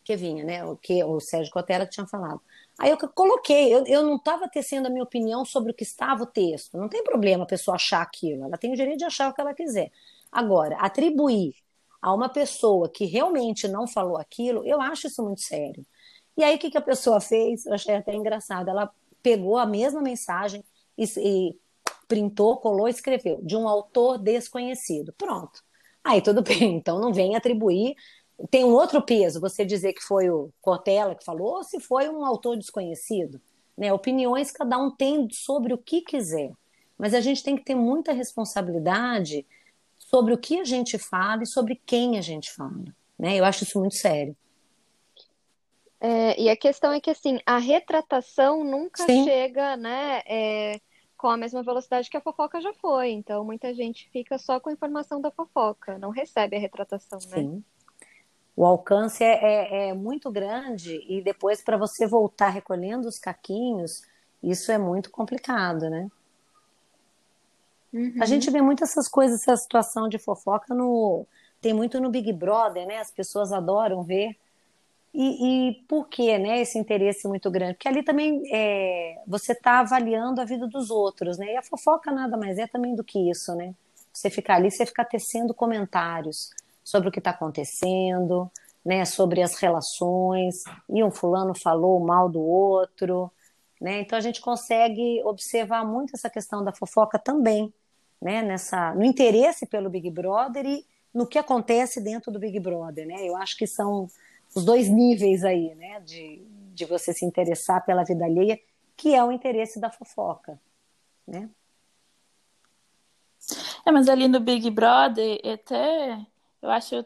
que 0.06 0.16
vinha, 0.16 0.46
né? 0.46 0.64
O 0.64 0.78
que 0.78 1.04
o 1.04 1.20
Sérgio 1.20 1.52
Cortella 1.52 1.86
tinha 1.86 2.08
falado. 2.08 2.40
Aí 2.80 2.90
eu 2.90 2.98
coloquei, 3.10 3.76
eu, 3.76 3.86
eu 3.86 4.04
não 4.04 4.16
estava 4.16 4.48
tecendo 4.48 4.88
a 4.88 4.90
minha 4.90 5.04
opinião 5.04 5.44
sobre 5.44 5.72
o 5.72 5.76
que 5.76 5.84
estava 5.84 6.24
o 6.24 6.26
texto. 6.26 6.78
Não 6.78 6.88
tem 6.88 7.04
problema 7.04 7.44
a 7.44 7.48
pessoa 7.48 7.76
achar 7.76 8.02
aquilo, 8.02 8.46
ela 8.46 8.58
tem 8.58 8.72
o 8.72 8.76
direito 8.78 9.00
de 9.00 9.06
achar 9.06 9.30
o 9.30 9.34
que 9.34 9.42
ela 9.42 9.54
quiser. 9.54 9.92
Agora, 10.32 10.78
atribuir 10.78 11.56
a 12.02 12.14
uma 12.14 12.30
pessoa 12.30 12.88
que 12.88 13.04
realmente 13.04 13.68
não 13.68 13.86
falou 13.86 14.18
aquilo, 14.18 14.66
eu 14.66 14.80
acho 14.82 15.08
isso 15.08 15.22
muito 15.22 15.42
sério. 15.42 15.86
E 16.38 16.44
aí, 16.44 16.56
o 16.56 16.60
que, 16.60 16.72
que 16.72 16.78
a 16.78 16.82
pessoa 16.82 17.20
fez? 17.20 17.66
Eu 17.66 17.74
achei 17.74 17.96
até 17.96 18.14
engraçado. 18.16 18.70
Ela 18.70 18.92
pegou 19.22 19.58
a 19.58 19.66
mesma 19.66 20.02
mensagem 20.02 20.64
e, 20.98 21.06
e 21.18 21.56
printou, 22.08 22.58
colou 22.58 22.88
e 22.88 22.92
escreveu, 22.92 23.40
de 23.44 23.56
um 23.56 23.68
autor 23.68 24.18
desconhecido. 24.18 25.14
Pronto. 25.18 25.64
Aí 26.04 26.22
tudo 26.22 26.42
bem, 26.44 26.76
então 26.76 27.00
não 27.00 27.14
vem 27.14 27.36
atribuir 27.36 27.96
tem 28.50 28.64
um 28.64 28.74
outro 28.74 29.02
peso 29.02 29.40
você 29.40 29.66
dizer 29.66 29.94
que 29.94 30.02
foi 30.02 30.30
o 30.30 30.52
Cortella 30.62 31.16
que 31.16 31.24
falou 31.24 31.58
ou 31.58 31.64
se 31.64 31.80
foi 31.80 32.10
um 32.10 32.26
autor 32.26 32.58
desconhecido. 32.58 33.40
Né? 33.78 33.94
Opiniões 33.94 34.52
cada 34.52 34.78
um 34.78 34.90
tem 34.90 35.28
sobre 35.32 35.74
o 35.74 35.78
que 35.78 36.02
quiser, 36.02 36.52
mas 36.98 37.14
a 37.14 37.22
gente 37.22 37.44
tem 37.44 37.56
que 37.56 37.64
ter 37.64 37.76
muita 37.76 38.14
responsabilidade 38.14 39.46
sobre 39.98 40.34
o 40.34 40.38
que 40.38 40.60
a 40.60 40.64
gente 40.64 40.98
fala 40.98 41.44
e 41.44 41.48
sobre 41.48 41.80
quem 41.86 42.18
a 42.18 42.22
gente 42.22 42.52
fala. 42.52 42.84
Né? 43.18 43.38
Eu 43.38 43.46
acho 43.46 43.64
isso 43.64 43.80
muito 43.80 43.96
sério. 43.96 44.36
É, 46.04 46.42
e 46.42 46.50
a 46.50 46.58
questão 46.58 46.92
é 46.92 47.00
que, 47.00 47.12
assim, 47.12 47.40
a 47.46 47.60
retratação 47.60 48.64
nunca 48.64 49.06
Sim. 49.06 49.24
chega, 49.24 49.78
né, 49.78 50.24
é, 50.26 50.82
com 51.16 51.28
a 51.28 51.38
mesma 51.38 51.62
velocidade 51.62 52.10
que 52.10 52.18
a 52.18 52.22
fofoca 52.22 52.60
já 52.60 52.74
foi. 52.74 53.12
Então, 53.12 53.46
muita 53.46 53.72
gente 53.72 54.10
fica 54.10 54.40
só 54.40 54.60
com 54.60 54.70
a 54.70 54.74
informação 54.74 55.22
da 55.22 55.30
fofoca, 55.30 56.00
não 56.00 56.10
recebe 56.10 56.58
a 56.58 56.60
retratação, 56.60 57.20
né? 57.30 57.38
Sim. 57.38 57.64
O 58.56 58.66
alcance 58.66 59.24
é, 59.24 59.40
é, 59.44 59.90
é 59.90 59.94
muito 59.94 60.32
grande 60.32 61.06
e 61.08 61.22
depois, 61.22 61.62
para 61.62 61.78
você 61.78 62.08
voltar 62.08 62.50
recolhendo 62.50 63.08
os 63.08 63.20
caquinhos, 63.20 64.02
isso 64.42 64.72
é 64.72 64.80
muito 64.80 65.12
complicado, 65.12 65.88
né? 65.88 66.10
Uhum. 67.94 68.16
A 68.20 68.26
gente 68.26 68.50
vê 68.50 68.62
muito 68.62 68.84
essas 68.84 69.08
coisas, 69.08 69.42
essa 69.42 69.56
situação 69.56 70.10
de 70.10 70.18
fofoca 70.18 70.74
no. 70.74 71.26
Tem 71.62 71.74
muito 71.74 72.00
no 72.00 72.10
Big 72.10 72.34
Brother, 72.34 72.88
né? 72.88 72.98
As 72.98 73.12
pessoas 73.12 73.54
adoram 73.54 74.02
ver 74.02 74.36
e, 75.14 75.70
e, 75.70 75.74
por 75.90 76.08
que 76.08 76.38
né, 76.38 76.62
esse 76.62 76.80
interesse 76.80 77.28
muito 77.28 77.52
grande? 77.52 77.74
Porque 77.74 77.88
ali 77.88 78.02
também 78.02 78.42
é, 78.52 79.22
você 79.28 79.52
está 79.52 79.80
avaliando 79.80 80.40
a 80.40 80.46
vida 80.46 80.66
dos 80.68 80.90
outros, 80.90 81.38
né? 81.38 81.54
E 81.54 81.58
a 81.58 81.62
fofoca 81.62 82.12
nada 82.12 82.38
mais 82.38 82.58
é 82.58 82.66
também 82.66 82.96
do 82.96 83.04
que 83.04 83.30
isso, 83.30 83.54
né? 83.54 83.76
Você 84.14 84.30
ficar 84.30 84.56
ali, 84.56 84.72
você 84.72 84.86
ficar 84.86 85.04
tecendo 85.04 85.54
comentários 85.54 86.52
sobre 86.82 87.10
o 87.10 87.12
que 87.12 87.20
está 87.20 87.32
acontecendo, 87.32 88.50
né? 88.86 89.04
Sobre 89.04 89.42
as 89.42 89.56
relações, 89.56 90.64
e 90.90 91.04
um 91.04 91.12
fulano 91.12 91.54
falou 91.54 92.00
mal 92.00 92.30
do 92.30 92.42
outro, 92.42 93.30
né? 93.82 94.00
Então 94.00 94.18
a 94.18 94.22
gente 94.22 94.40
consegue 94.40 95.22
observar 95.26 95.86
muito 95.86 96.16
essa 96.16 96.30
questão 96.30 96.64
da 96.64 96.72
fofoca 96.72 97.20
também, 97.20 97.74
né? 98.22 98.42
Nessa, 98.42 98.96
no 98.96 99.04
interesse 99.04 99.66
pelo 99.66 99.90
Big 99.90 100.10
Brother 100.10 100.66
e 100.66 100.86
no 101.14 101.28
que 101.28 101.38
acontece 101.38 102.00
dentro 102.00 102.32
do 102.32 102.40
Big 102.40 102.58
Brother, 102.62 103.06
né? 103.06 103.28
Eu 103.28 103.36
acho 103.36 103.58
que 103.58 103.68
são 103.68 104.08
os 104.56 104.66
dois 104.66 104.90
níveis 104.90 105.44
aí, 105.44 105.74
né, 105.76 106.00
de, 106.02 106.44
de 106.74 106.86
você 106.86 107.14
se 107.14 107.26
interessar 107.26 107.86
pela 107.86 108.04
vida 108.04 108.26
alheia, 108.26 108.60
que 108.96 109.16
é 109.16 109.24
o 109.24 109.32
interesse 109.32 109.80
da 109.80 109.90
fofoca, 109.90 110.60
né? 111.28 111.50
É, 113.86 113.92
mas 113.92 114.08
ali 114.08 114.28
no 114.28 114.40
Big 114.40 114.70
Brother, 114.70 115.40
até 115.44 116.20
eu 116.62 116.70
acho 116.70 117.04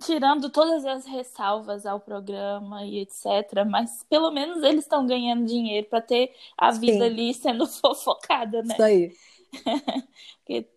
tirando 0.00 0.48
todas 0.48 0.84
as 0.84 1.06
ressalvas 1.06 1.84
ao 1.84 2.00
programa 2.00 2.84
e 2.84 3.00
etc, 3.00 3.64
mas 3.68 4.04
pelo 4.08 4.30
menos 4.30 4.62
eles 4.62 4.84
estão 4.84 5.06
ganhando 5.06 5.44
dinheiro 5.44 5.86
para 5.88 6.00
ter 6.00 6.34
a 6.56 6.70
vida 6.70 6.98
Sim. 6.98 7.02
ali 7.02 7.34
sendo 7.34 7.66
fofocada, 7.68 8.62
né? 8.62 8.74
Isso 8.74 8.82
aí. 8.82 9.16
Porque 10.44 10.68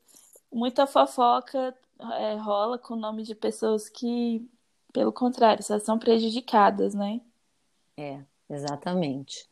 muita 0.51 0.87
fofoca 0.87 1.75
é, 2.19 2.35
rola 2.35 2.77
com 2.77 2.95
o 2.95 2.99
nome 2.99 3.23
de 3.23 3.35
pessoas 3.35 3.89
que 3.89 4.47
pelo 4.93 5.11
contrário, 5.11 5.63
elas 5.67 5.83
são 5.83 5.97
prejudicadas, 5.97 6.93
né? 6.93 7.21
É, 7.97 8.19
exatamente. 8.49 9.49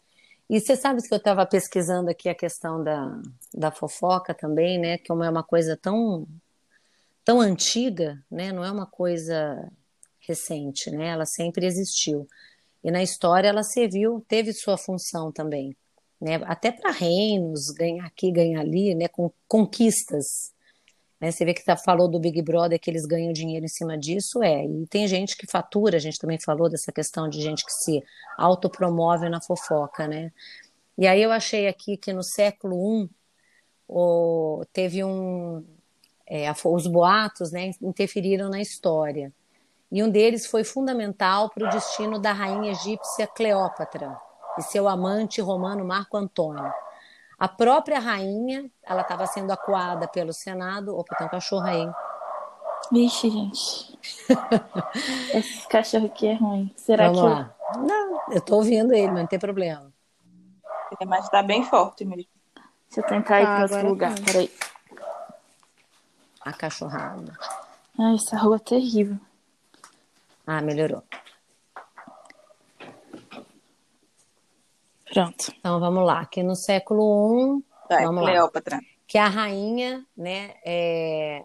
E 0.49 0.59
você 0.59 0.75
sabe 0.75 1.01
que 1.01 1.13
eu 1.13 1.17
estava 1.17 1.45
pesquisando 1.45 2.09
aqui 2.09 2.27
a 2.27 2.33
questão 2.33 2.83
da, 2.83 3.21
da 3.53 3.71
fofoca 3.71 4.33
também, 4.33 4.79
né? 4.79 4.97
Que 4.97 5.11
é 5.11 5.13
uma 5.13 5.43
coisa 5.43 5.77
tão, 5.77 6.27
tão 7.23 7.39
antiga, 7.39 8.23
né? 8.31 8.51
Não 8.51 8.63
é 8.63 8.71
uma 8.71 8.87
coisa 8.87 9.71
recente, 10.19 10.89
né? 10.89 11.09
Ela 11.09 11.25
sempre 11.25 11.67
existiu. 11.67 12.27
E 12.83 12.89
na 12.89 13.03
história 13.03 13.47
ela 13.47 13.61
serviu, 13.61 14.25
teve 14.27 14.51
sua 14.53 14.77
função 14.77 15.31
também, 15.31 15.75
né? 16.19 16.35
Até 16.45 16.71
para 16.71 16.91
reinos, 16.91 17.69
ganhar 17.69 18.05
aqui, 18.05 18.31
ganhar 18.31 18.61
ali, 18.61 18.95
né? 18.95 19.07
Com 19.07 19.31
conquistas, 19.47 20.51
né? 21.19 21.31
Você 21.31 21.43
vê 21.43 21.53
que 21.53 21.63
tá, 21.63 21.75
falou 21.75 22.07
do 22.07 22.19
Big 22.19 22.41
Brother 22.41 22.79
que 22.79 22.89
eles 22.89 23.05
ganham 23.05 23.33
dinheiro 23.33 23.65
em 23.65 23.69
cima 23.69 23.97
disso, 23.97 24.41
é. 24.41 24.65
E 24.65 24.87
tem 24.87 25.07
gente 25.07 25.35
que 25.35 25.45
fatura, 25.45 25.97
a 25.97 25.99
gente 25.99 26.19
também 26.19 26.39
falou 26.39 26.69
dessa 26.69 26.91
questão 26.91 27.27
de 27.27 27.41
gente 27.41 27.65
que 27.65 27.71
se 27.71 28.03
autopromove 28.37 29.27
na 29.29 29.41
fofoca, 29.41 30.07
né? 30.07 30.31
E 30.97 31.07
aí 31.07 31.21
eu 31.21 31.31
achei 31.31 31.67
aqui 31.67 31.97
que 31.97 32.13
no 32.13 32.23
século 32.23 33.03
I 33.03 33.09
o, 33.87 34.63
teve 34.71 35.03
um. 35.03 35.65
É, 36.27 36.45
os 36.65 36.85
boatos 36.85 37.51
né, 37.51 37.71
interferiram 37.81 38.49
na 38.49 38.61
história. 38.61 39.33
E 39.91 40.03
um 40.03 40.09
deles 40.09 40.45
foi 40.45 40.63
fundamental 40.63 41.49
para 41.49 41.67
o 41.67 41.69
destino 41.71 42.19
da 42.19 42.31
rainha 42.31 42.71
egípcia 42.71 43.25
Cleópatra 43.25 44.15
e 44.57 44.61
seu 44.61 44.87
amante 44.87 45.41
romano 45.41 45.83
Marco 45.83 46.15
Antônio. 46.15 46.71
A 47.39 47.47
própria 47.47 47.99
rainha, 47.99 48.69
ela 48.83 49.01
estava 49.01 49.25
sendo 49.25 49.51
acuada 49.51 50.07
pelo 50.07 50.33
Senado. 50.33 50.97
Opa, 50.97 51.15
tem 51.15 51.25
um 51.25 51.29
cachorro 51.29 51.65
aí. 51.65 51.89
Vixe, 52.91 53.29
gente. 53.29 53.97
Esse 55.33 55.67
cachorro 55.67 56.07
aqui 56.07 56.27
é 56.27 56.33
ruim. 56.33 56.73
Será 56.75 57.05
Vamos 57.07 57.21
que. 57.21 57.27
Lá. 57.27 57.55
Não, 57.77 58.33
eu 58.33 58.41
tô 58.41 58.55
ouvindo 58.57 58.93
ele, 58.93 59.07
mas 59.07 59.21
não 59.21 59.27
tem 59.27 59.39
problema. 59.39 59.93
É, 60.99 61.05
mas 61.05 61.29
tá 61.29 61.41
bem 61.41 61.63
forte 61.63 62.03
mesmo. 62.03 62.27
Deixa 62.89 63.01
eu 63.01 63.03
tentar 63.03 63.39
ir 63.39 63.45
ah, 63.45 63.55
para 63.55 63.75
outro 63.75 63.89
lugar. 63.89 64.17
Sim. 64.17 64.23
Peraí. 64.25 64.51
A 66.41 66.51
cachorrada. 66.51 67.37
Ai, 67.97 68.15
essa 68.15 68.37
rua 68.37 68.55
é 68.55 68.59
terrível. 68.59 69.17
Ah, 70.47 70.61
melhorou. 70.61 71.03
Pronto. 75.11 75.53
Então 75.57 75.79
vamos 75.79 76.05
lá, 76.05 76.25
que 76.25 76.43
no 76.43 76.55
século 76.55 77.59
I, 77.59 77.69
Vai, 77.89 78.05
vamos 78.05 78.23
Cleópatra. 78.23 78.75
Lá, 78.77 78.81
que 79.07 79.17
a 79.17 79.27
rainha, 79.27 80.05
né, 80.15 80.53
é, 80.63 81.43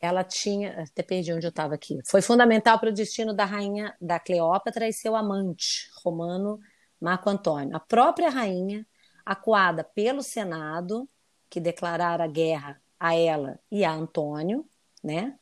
ela 0.00 0.22
tinha, 0.22 0.82
até 0.82 1.02
perdi 1.02 1.32
onde 1.32 1.46
eu 1.46 1.50
estava 1.50 1.74
aqui, 1.74 1.98
foi 2.06 2.22
fundamental 2.22 2.78
para 2.78 2.90
o 2.90 2.92
destino 2.92 3.34
da 3.34 3.44
rainha 3.44 3.94
da 4.00 4.20
Cleópatra 4.20 4.88
e 4.88 4.92
seu 4.92 5.16
amante 5.16 5.90
romano 6.04 6.60
Marco 7.00 7.28
Antônio. 7.28 7.76
A 7.76 7.80
própria 7.80 8.30
rainha, 8.30 8.86
acuada 9.26 9.82
pelo 9.82 10.22
Senado, 10.22 11.08
que 11.50 11.58
declarara 11.58 12.26
guerra 12.28 12.80
a 12.98 13.14
ela 13.14 13.58
e 13.70 13.84
a 13.84 13.92
Antônio, 13.92 14.64
né, 15.02 15.36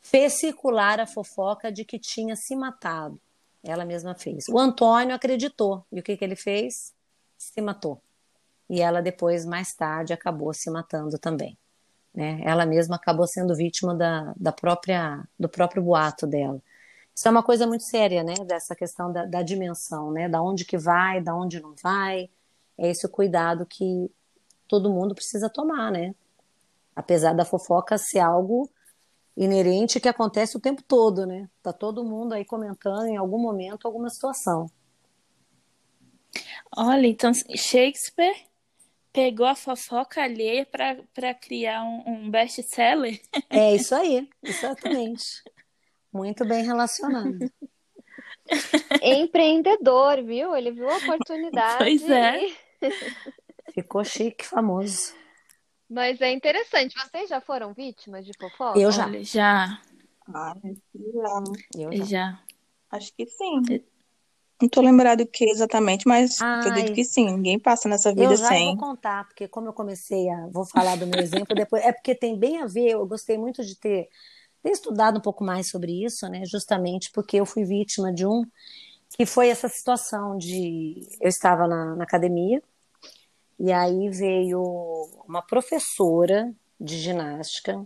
fez 0.00 0.34
circular 0.34 0.98
a 0.98 1.06
fofoca 1.06 1.70
de 1.70 1.84
que 1.84 1.98
tinha 1.98 2.34
se 2.36 2.56
matado 2.56 3.20
ela 3.66 3.84
mesma 3.84 4.14
fez. 4.14 4.48
O 4.48 4.58
Antônio 4.58 5.14
acreditou. 5.14 5.84
E 5.90 6.00
o 6.00 6.02
que, 6.02 6.16
que 6.16 6.24
ele 6.24 6.36
fez? 6.36 6.94
Se 7.36 7.60
matou. 7.60 8.00
E 8.68 8.80
ela 8.80 9.00
depois, 9.00 9.44
mais 9.44 9.74
tarde, 9.74 10.12
acabou 10.12 10.52
se 10.52 10.70
matando 10.70 11.18
também. 11.18 11.56
Né? 12.14 12.40
Ela 12.44 12.64
mesma 12.64 12.96
acabou 12.96 13.26
sendo 13.26 13.54
vítima 13.54 13.94
da, 13.94 14.32
da 14.36 14.52
própria, 14.52 15.22
do 15.38 15.48
próprio 15.48 15.82
boato 15.82 16.26
dela. 16.26 16.60
Isso 17.14 17.28
é 17.28 17.30
uma 17.30 17.42
coisa 17.42 17.66
muito 17.66 17.84
séria, 17.84 18.22
né? 18.22 18.34
Dessa 18.46 18.74
questão 18.74 19.10
da, 19.10 19.24
da 19.24 19.42
dimensão, 19.42 20.10
né? 20.10 20.28
Da 20.28 20.42
onde 20.42 20.64
que 20.64 20.76
vai, 20.76 21.20
da 21.20 21.34
onde 21.34 21.60
não 21.60 21.74
vai. 21.82 22.28
É 22.76 22.90
esse 22.90 23.06
o 23.06 23.08
cuidado 23.08 23.64
que 23.64 24.10
todo 24.68 24.92
mundo 24.92 25.14
precisa 25.14 25.48
tomar, 25.48 25.90
né? 25.90 26.14
Apesar 26.94 27.32
da 27.32 27.44
fofoca 27.44 27.96
ser 27.96 28.18
algo 28.18 28.70
inerente 29.36 30.00
que 30.00 30.08
acontece 30.08 30.56
o 30.56 30.60
tempo 30.60 30.82
todo, 30.82 31.26
né? 31.26 31.48
Tá 31.62 31.72
todo 31.72 32.04
mundo 32.04 32.32
aí 32.32 32.44
comentando 32.44 33.06
em 33.06 33.16
algum 33.16 33.38
momento 33.38 33.86
alguma 33.86 34.08
situação. 34.08 34.70
Olha, 36.74 37.06
então 37.06 37.32
Shakespeare 37.34 38.36
pegou 39.12 39.46
a 39.46 39.54
fofoca 39.54 40.22
alheia 40.22 40.66
para 40.66 41.34
criar 41.34 41.84
um, 41.84 42.02
um 42.06 42.30
best-seller? 42.30 43.20
É 43.48 43.74
isso 43.74 43.94
aí, 43.94 44.28
exatamente. 44.42 45.42
Muito 46.12 46.44
bem 46.44 46.64
relacionado. 46.64 47.38
Empreendedor, 49.02 50.22
viu? 50.22 50.54
Ele 50.54 50.70
viu 50.70 50.88
a 50.88 50.96
oportunidade. 50.96 51.78
Pois 51.78 52.10
é. 52.10 52.40
Ficou 53.72 54.04
chique, 54.04 54.46
famoso. 54.46 55.14
Mas 55.88 56.20
é 56.20 56.32
interessante. 56.32 56.94
Vocês 56.98 57.28
já 57.28 57.40
foram 57.40 57.72
vítimas 57.72 58.26
de 58.26 58.32
fofoca? 58.38 58.78
Eu 58.78 58.90
já. 58.90 59.06
Olha, 59.06 59.22
já. 59.22 59.80
Ah, 60.34 60.56
já. 60.64 61.80
Eu 61.80 61.92
já. 61.92 62.04
já. 62.04 62.40
Acho 62.90 63.12
que 63.14 63.26
sim. 63.26 63.62
Não 64.60 64.68
tô 64.68 64.80
lembrado 64.80 65.20
o 65.20 65.26
que 65.26 65.44
exatamente, 65.44 66.08
mas 66.08 66.40
Ai, 66.40 66.60
acredito 66.60 66.94
que 66.94 67.04
sim. 67.04 67.26
Ninguém 67.26 67.58
passa 67.58 67.88
nessa 67.88 68.10
vida 68.10 68.32
eu 68.32 68.36
já 68.36 68.48
sem. 68.48 68.66
vou 68.66 68.76
contar, 68.76 69.26
porque 69.26 69.46
como 69.46 69.68
eu 69.68 69.72
comecei 69.72 70.28
a. 70.28 70.46
Vou 70.48 70.66
falar 70.66 70.96
do 70.96 71.06
meu 71.06 71.20
exemplo 71.20 71.54
depois. 71.54 71.84
É 71.84 71.92
porque 71.92 72.14
tem 72.14 72.38
bem 72.38 72.62
a 72.62 72.66
ver. 72.66 72.92
Eu 72.92 73.06
gostei 73.06 73.38
muito 73.38 73.64
de 73.64 73.76
ter, 73.76 74.08
ter 74.62 74.70
estudado 74.70 75.18
um 75.18 75.22
pouco 75.22 75.44
mais 75.44 75.68
sobre 75.68 76.04
isso, 76.04 76.26
né? 76.28 76.42
Justamente 76.46 77.10
porque 77.12 77.36
eu 77.36 77.46
fui 77.46 77.64
vítima 77.64 78.12
de 78.12 78.26
um. 78.26 78.44
Que 79.16 79.24
foi 79.24 79.50
essa 79.50 79.68
situação 79.68 80.36
de. 80.36 81.06
Eu 81.20 81.28
estava 81.28 81.68
na, 81.68 81.94
na 81.94 82.04
academia 82.04 82.60
e 83.58 83.72
aí 83.72 84.08
veio 84.10 84.62
uma 85.26 85.42
professora 85.42 86.52
de 86.78 86.98
ginástica. 86.98 87.84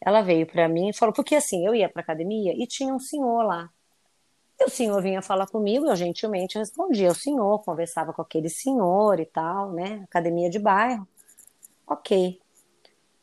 Ela 0.00 0.20
veio 0.22 0.46
para 0.46 0.68
mim 0.68 0.90
e 0.90 0.92
falou, 0.92 1.12
porque 1.12 1.34
assim, 1.34 1.66
eu 1.66 1.74
ia 1.74 1.88
para 1.88 2.02
academia 2.02 2.52
e 2.56 2.66
tinha 2.66 2.94
um 2.94 3.00
senhor 3.00 3.42
lá. 3.42 3.70
E 4.60 4.64
o 4.64 4.70
senhor 4.70 5.00
vinha 5.02 5.22
falar 5.22 5.46
comigo, 5.46 5.86
eu 5.86 5.96
gentilmente 5.96 6.58
respondia 6.58 7.08
ao 7.08 7.14
senhor, 7.14 7.62
conversava 7.64 8.12
com 8.12 8.22
aquele 8.22 8.48
senhor 8.48 9.20
e 9.20 9.26
tal, 9.26 9.72
né? 9.72 10.02
Academia 10.04 10.50
de 10.50 10.58
bairro. 10.58 11.06
Ok. 11.86 12.40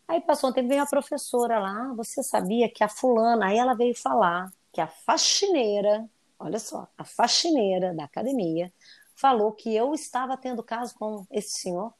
Aí 0.07 0.21
passou 0.21 0.49
um 0.49 0.53
tempo, 0.53 0.69
veio 0.69 0.83
a 0.83 0.85
professora 0.85 1.59
lá, 1.59 1.93
você 1.95 2.23
sabia 2.23 2.69
que 2.69 2.83
a 2.83 2.89
fulana, 2.89 3.47
aí 3.47 3.57
ela 3.57 3.73
veio 3.73 3.95
falar 3.95 4.51
que 4.71 4.79
a 4.79 4.87
faxineira 4.87 6.07
olha 6.39 6.59
só, 6.59 6.87
a 6.97 7.03
faxineira 7.03 7.93
da 7.93 8.03
academia 8.03 8.71
falou 9.15 9.51
que 9.51 9.73
eu 9.73 9.93
estava 9.93 10.37
tendo 10.37 10.61
caso 10.61 10.95
com 10.95 11.25
esse 11.31 11.59
senhor. 11.59 11.93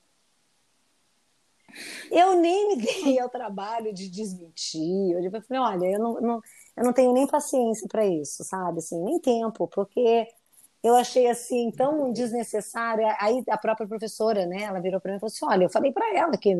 Eu 2.11 2.35
nem 2.35 2.69
me 2.69 2.75
dei 2.85 3.19
ao 3.19 3.29
trabalho 3.29 3.93
de 3.93 4.09
desmentir. 4.09 5.11
Eu 5.11 5.41
falei, 5.43 5.61
olha, 5.61 5.85
eu 5.91 5.99
não, 5.99 6.21
não 6.21 6.41
eu 6.77 6.83
não 6.83 6.93
tenho 6.93 7.13
nem 7.13 7.25
paciência 7.25 7.87
para 7.87 8.05
isso, 8.05 8.43
sabe? 8.43 8.79
Assim, 8.79 9.01
nem 9.01 9.19
tempo, 9.19 9.67
porque 9.67 10.27
eu 10.83 10.95
achei 10.95 11.27
assim 11.27 11.71
tão 11.71 12.11
desnecessária. 12.11 13.15
Aí 13.19 13.43
a 13.49 13.57
própria 13.57 13.87
professora, 13.87 14.45
né, 14.45 14.63
ela 14.63 14.79
virou 14.79 14.99
para 14.99 15.11
mim 15.11 15.17
e 15.17 15.19
falou 15.19 15.31
assim: 15.33 15.45
"Olha, 15.45 15.63
eu 15.65 15.69
falei 15.69 15.91
para 15.91 16.15
ela 16.17 16.37
que 16.37 16.53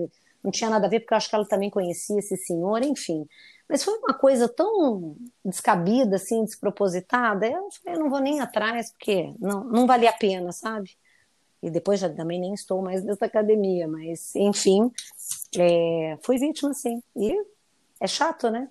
não 0.44 0.52
tinha 0.52 0.70
nada 0.70 0.88
a 0.88 0.90
ver, 0.90 1.02
porque 1.02 1.14
eu 1.14 1.18
acho 1.18 1.30
que 1.30 1.36
ela 1.36 1.48
também 1.48 1.70
conhecia 1.70 2.20
esse 2.20 2.38
senhor, 2.38 2.82
enfim. 2.84 3.28
Mas 3.68 3.84
foi 3.84 3.98
uma 3.98 4.14
coisa 4.14 4.48
tão 4.48 5.18
descabida, 5.44 6.18
assim, 6.18 6.44
despropositada. 6.44 7.48
Eu 7.48 7.70
falei, 7.72 8.00
eu 8.00 8.04
não 8.04 8.10
vou 8.10 8.20
nem 8.20 8.40
atrás, 8.40 8.92
porque 8.92 9.34
não, 9.40 9.64
não 9.64 9.88
valia 9.88 10.12
a 10.12 10.14
pena, 10.14 10.52
sabe? 10.52 10.96
E 11.64 11.70
depois 11.70 12.00
já 12.00 12.10
também 12.10 12.40
nem 12.40 12.54
estou 12.54 12.82
mais 12.82 13.04
nessa 13.04 13.26
academia, 13.26 13.88
mas, 13.88 14.36
enfim, 14.36 14.92
é, 15.58 16.18
fui 16.22 16.38
vítima, 16.38 16.74
sim. 16.74 17.02
E 17.16 17.36
é 18.00 18.08
chato, 18.08 18.52
né? 18.52 18.70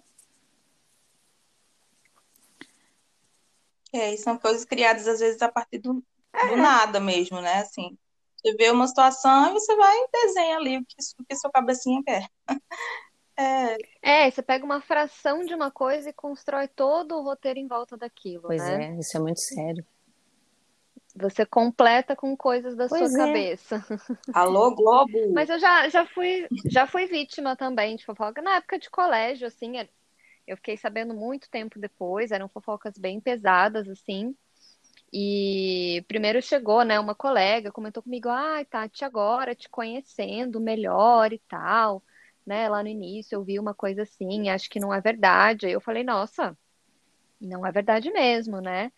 É, 3.93 4.13
e 4.13 4.19
são 4.19 4.39
coisas 4.39 4.65
criadas 4.65 5.07
às 5.07 5.21
vezes 5.21 5.41
a 5.43 5.51
partir 5.51 5.79
do, 5.79 5.95
do 5.95 6.05
é. 6.33 6.57
nada 6.57 7.01
mesmo, 7.01 7.41
né? 7.41 7.61
Assim, 7.61 7.97
você 8.37 8.55
vê 8.57 8.71
uma 8.71 8.87
situação 8.87 9.51
e 9.51 9.53
você 9.53 9.75
vai 9.77 9.97
e 9.97 10.09
desenha 10.13 10.57
ali 10.57 10.79
o 10.79 10.85
que, 10.85 10.97
o 11.21 11.25
que 11.25 11.37
sua 11.37 11.51
cabecinha 11.51 12.03
quer. 12.05 12.29
É. 13.37 14.27
é, 14.27 14.31
você 14.31 14.43
pega 14.43 14.65
uma 14.65 14.81
fração 14.81 15.45
de 15.45 15.55
uma 15.55 15.71
coisa 15.71 16.09
e 16.09 16.13
constrói 16.13 16.69
todo 16.69 17.17
o 17.17 17.23
roteiro 17.23 17.59
em 17.59 17.67
volta 17.67 17.97
daquilo, 17.97 18.43
pois 18.43 18.63
né? 18.63 18.95
é, 18.95 18.99
isso 19.01 19.17
é 19.17 19.21
muito 19.21 19.41
sério. 19.41 19.85
Você 21.17 21.47
completa 21.47 22.17
com 22.17 22.37
coisas 22.37 22.75
da 22.75 22.89
pois 22.89 23.13
sua 23.13 23.23
é. 23.23 23.27
cabeça. 23.27 23.85
Alô, 24.35 24.75
Globo! 24.75 25.33
Mas 25.33 25.49
eu 25.49 25.61
já, 25.61 25.89
já, 25.89 26.05
fui, 26.07 26.49
já 26.67 26.87
fui 26.87 27.07
vítima 27.07 27.55
também 27.55 27.95
de 27.95 28.05
fofoca. 28.05 28.43
Na 28.43 28.57
época 28.57 28.79
de 28.81 28.91
colégio, 28.91 29.47
assim, 29.47 29.75
eu 30.47 30.57
fiquei 30.57 30.77
sabendo 30.77 31.15
muito 31.15 31.49
tempo 31.49 31.79
depois, 31.79 32.33
eram 32.33 32.49
fofocas 32.49 32.99
bem 32.99 33.21
pesadas, 33.21 33.89
assim. 33.89 34.35
E 35.13 36.05
primeiro 36.09 36.43
chegou, 36.43 36.83
né, 36.83 36.99
uma 36.99 37.15
colega, 37.15 37.71
comentou 37.71 38.03
comigo, 38.03 38.29
ai, 38.29 38.63
ah, 38.63 38.65
Tati, 38.65 39.05
agora 39.05 39.55
te 39.55 39.69
conhecendo 39.69 40.61
melhor 40.61 41.33
e 41.33 41.39
tal, 41.49 42.03
né? 42.47 42.69
Lá 42.69 42.83
no 42.83 42.89
início 42.89 43.37
eu 43.37 43.45
vi 43.45 43.59
uma 43.59 43.75
coisa 43.75 44.03
assim, 44.03 44.49
acho 44.49 44.69
que 44.69 44.81
não 44.81 44.93
é 44.93 45.01
verdade. 45.01 45.67
Aí 45.67 45.73
eu 45.73 45.81
falei, 45.81 46.05
nossa, 46.05 46.57
não 47.41 47.67
é 47.67 47.73
verdade 47.73 48.11
mesmo, 48.11 48.61
né? 48.61 48.93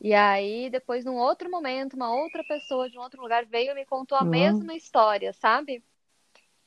E 0.00 0.12
aí, 0.12 0.68
depois, 0.70 1.04
num 1.04 1.16
outro 1.16 1.50
momento, 1.50 1.94
uma 1.94 2.14
outra 2.14 2.44
pessoa 2.44 2.90
de 2.90 2.98
um 2.98 3.00
outro 3.00 3.22
lugar 3.22 3.46
veio 3.46 3.72
e 3.72 3.74
me 3.74 3.86
contou 3.86 4.18
a 4.18 4.22
uhum. 4.22 4.28
mesma 4.28 4.74
história, 4.74 5.32
sabe? 5.32 5.82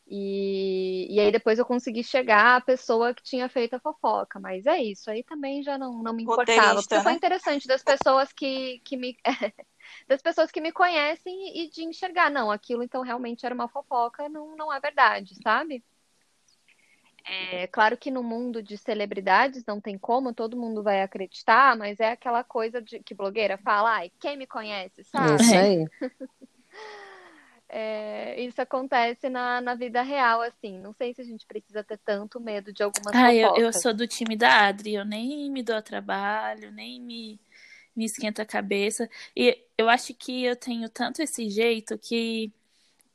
E, 0.10 1.14
e 1.14 1.20
aí 1.20 1.32
depois 1.32 1.60
eu 1.60 1.66
consegui 1.66 2.02
chegar 2.02 2.56
à 2.56 2.62
pessoa 2.62 3.14
que 3.14 3.22
tinha 3.22 3.50
feito 3.50 3.76
a 3.76 3.80
fofoca. 3.80 4.40
Mas 4.40 4.66
é 4.66 4.82
isso, 4.82 5.12
aí 5.12 5.22
também 5.22 5.62
já 5.62 5.78
não, 5.78 6.02
não 6.02 6.14
me 6.14 6.24
importava. 6.24 6.82
Porque 6.82 6.96
né? 6.96 7.04
foi 7.04 7.12
interessante 7.12 7.68
das 7.68 7.84
pessoas 7.84 8.32
que, 8.32 8.80
que 8.86 8.96
me. 8.96 9.18
das 10.08 10.22
pessoas 10.22 10.50
que 10.50 10.62
me 10.62 10.72
conhecem 10.72 11.62
e 11.62 11.70
de 11.70 11.84
enxergar, 11.84 12.32
não, 12.32 12.50
aquilo 12.50 12.84
então 12.84 13.02
realmente 13.02 13.46
era 13.46 13.54
uma 13.54 13.68
fofoca, 13.68 14.30
não, 14.30 14.56
não 14.56 14.74
é 14.74 14.80
verdade, 14.80 15.36
sabe? 15.44 15.84
É 17.30 17.68
claro 17.68 17.98
que 17.98 18.10
no 18.10 18.24
mundo 18.24 18.64
de 18.64 18.78
celebridades 18.78 19.66
não 19.66 19.82
tem 19.82 19.98
como, 19.98 20.34
todo 20.34 20.56
mundo 20.56 20.82
vai 20.82 21.02
acreditar, 21.02 21.76
mas 21.76 22.00
é 22.00 22.12
aquela 22.12 22.44
coisa 22.44 22.82
de 22.82 23.00
que 23.00 23.14
blogueira 23.14 23.58
fala, 23.58 23.98
ai, 23.98 24.12
quem 24.20 24.38
me 24.38 24.48
conhece, 24.48 25.04
sabe? 25.04 25.44
Isso 25.44 25.56
aí. 25.56 25.86
É, 27.70 28.42
isso 28.42 28.62
acontece 28.62 29.30
na, 29.30 29.60
na 29.60 29.76
vida 29.76 30.02
real, 30.02 30.42
assim. 30.42 30.80
Não 30.80 30.94
sei 30.94 31.14
se 31.14 31.22
a 31.22 31.24
gente 31.26 31.46
precisa 31.46 31.84
ter 31.84 31.98
tanto 31.98 32.40
medo 32.40 32.72
de 32.72 32.82
algumas 32.82 33.14
ah, 33.14 33.34
eu, 33.34 33.58
eu, 33.58 33.74
sou 33.74 33.94
do 33.94 34.08
time 34.08 34.38
da 34.38 34.68
Adri, 34.68 34.94
eu 34.94 35.04
nem 35.04 35.52
me 35.52 35.62
dou 35.62 35.82
trabalho, 35.82 36.72
nem 36.72 37.02
me, 37.02 37.40
me 37.94 38.06
esquenta 38.06 38.44
a 38.44 38.46
cabeça. 38.46 39.10
E 39.36 39.62
eu 39.78 39.90
acho 39.90 40.14
que 40.14 40.46
eu 40.46 40.56
tenho 40.56 40.88
tanto 40.90 41.22
esse 41.22 41.50
jeito 41.50 41.98
que 41.98 42.54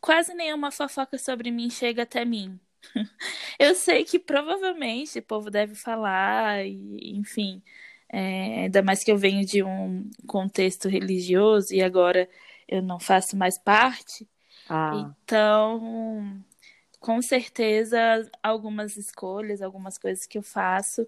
quase 0.00 0.34
nenhuma 0.34 0.70
fofoca 0.70 1.16
sobre 1.16 1.50
mim 1.50 1.70
chega 1.70 2.02
até 2.02 2.24
mim. 2.24 2.60
eu 3.58 3.74
sei 3.74 4.04
que 4.04 4.18
provavelmente 4.18 5.18
o 5.18 5.22
povo 5.22 5.50
deve 5.50 5.74
falar, 5.74 6.64
e, 6.66 7.16
enfim. 7.16 7.62
É, 8.08 8.64
ainda 8.64 8.82
mais 8.82 9.02
que 9.02 9.10
eu 9.10 9.16
venho 9.16 9.44
de 9.44 9.62
um 9.62 10.10
contexto 10.26 10.86
religioso 10.86 11.72
e 11.72 11.82
agora 11.82 12.28
eu 12.68 12.82
não 12.82 13.00
faço 13.00 13.36
mais 13.36 13.56
parte. 13.56 14.28
Ah. 14.68 15.14
Então, 15.24 16.44
com 17.00 17.20
certeza, 17.22 17.98
algumas 18.42 18.96
escolhas, 18.96 19.62
algumas 19.62 19.96
coisas 19.98 20.26
que 20.26 20.38
eu 20.38 20.42
faço 20.42 21.06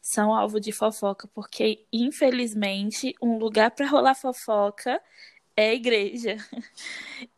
são 0.00 0.34
alvo 0.34 0.60
de 0.60 0.72
fofoca, 0.72 1.28
porque 1.34 1.84
infelizmente 1.92 3.14
um 3.20 3.38
lugar 3.38 3.70
para 3.72 3.86
rolar 3.86 4.14
fofoca 4.14 5.00
é 5.56 5.70
a 5.70 5.74
igreja. 5.74 6.36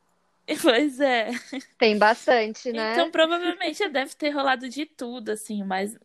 Pois 0.62 0.98
é. 0.98 1.30
Tem 1.78 1.98
bastante, 1.98 2.72
né? 2.72 2.92
Então, 2.92 3.11
provavelmente 3.11 3.87
deve 3.88 4.14
ter 4.14 4.30
rolado 4.30 4.68
de 4.68 4.87
tudo, 4.87 5.30
assim, 5.30 5.62
mas 5.62 5.96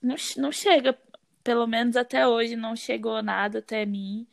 não, 0.00 0.16
não 0.36 0.50
chega, 0.50 0.98
pelo 1.44 1.66
menos 1.66 1.96
até 1.96 2.26
hoje, 2.26 2.56
não 2.56 2.74
chegou 2.74 3.22
nada 3.22 3.60
até 3.60 3.86
mim. 3.86 4.26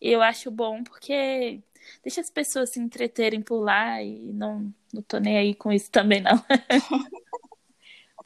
E 0.00 0.10
eu 0.10 0.20
acho 0.20 0.50
bom 0.50 0.82
porque 0.82 1.62
deixa 2.02 2.20
as 2.20 2.30
pessoas 2.30 2.70
se 2.70 2.80
entreterem 2.80 3.40
por 3.40 3.60
lá 3.60 4.02
e 4.02 4.32
não, 4.32 4.72
não 4.92 5.02
tô 5.02 5.18
nem 5.18 5.38
aí 5.38 5.54
com 5.54 5.70
isso 5.72 5.90
também, 5.90 6.20
não. 6.20 6.42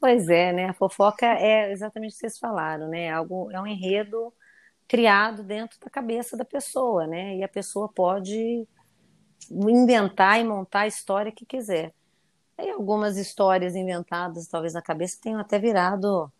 pois 0.01 0.29
é, 0.29 0.53
né? 0.53 0.71
A 0.71 0.75
fofoca 0.75 1.27
é 1.27 1.71
exatamente 1.73 2.13
o 2.13 2.15
que 2.15 2.21
vocês 2.21 2.39
falaram, 2.39 2.89
né? 2.89 3.11
Algo, 3.11 3.51
é 3.51 3.61
um 3.61 3.67
enredo 3.67 4.33
criado 4.89 5.43
dentro 5.43 5.79
da 5.81 5.91
cabeça 5.91 6.37
da 6.37 6.45
pessoa, 6.45 7.07
né? 7.07 7.37
E 7.37 7.43
a 7.43 7.49
pessoa 7.49 7.89
pode 7.93 8.67
inventar 9.51 10.41
e 10.41 10.45
montar 10.45 10.81
a 10.81 10.87
história 10.87 11.33
que 11.33 11.47
quiser. 11.47 11.93
Tem 12.57 12.71
algumas 12.71 13.17
histórias 13.17 13.75
inventadas, 13.77 14.49
talvez 14.49 14.73
na 14.73 14.83
cabeça, 14.83 15.19
tenham 15.21 15.41
até 15.41 15.59
virado 15.59 16.33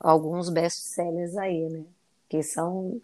alguns 0.00 0.48
best-sellers 0.48 1.36
aí, 1.36 1.68
né? 1.68 1.84
Que 2.28 2.42
são 2.42 3.00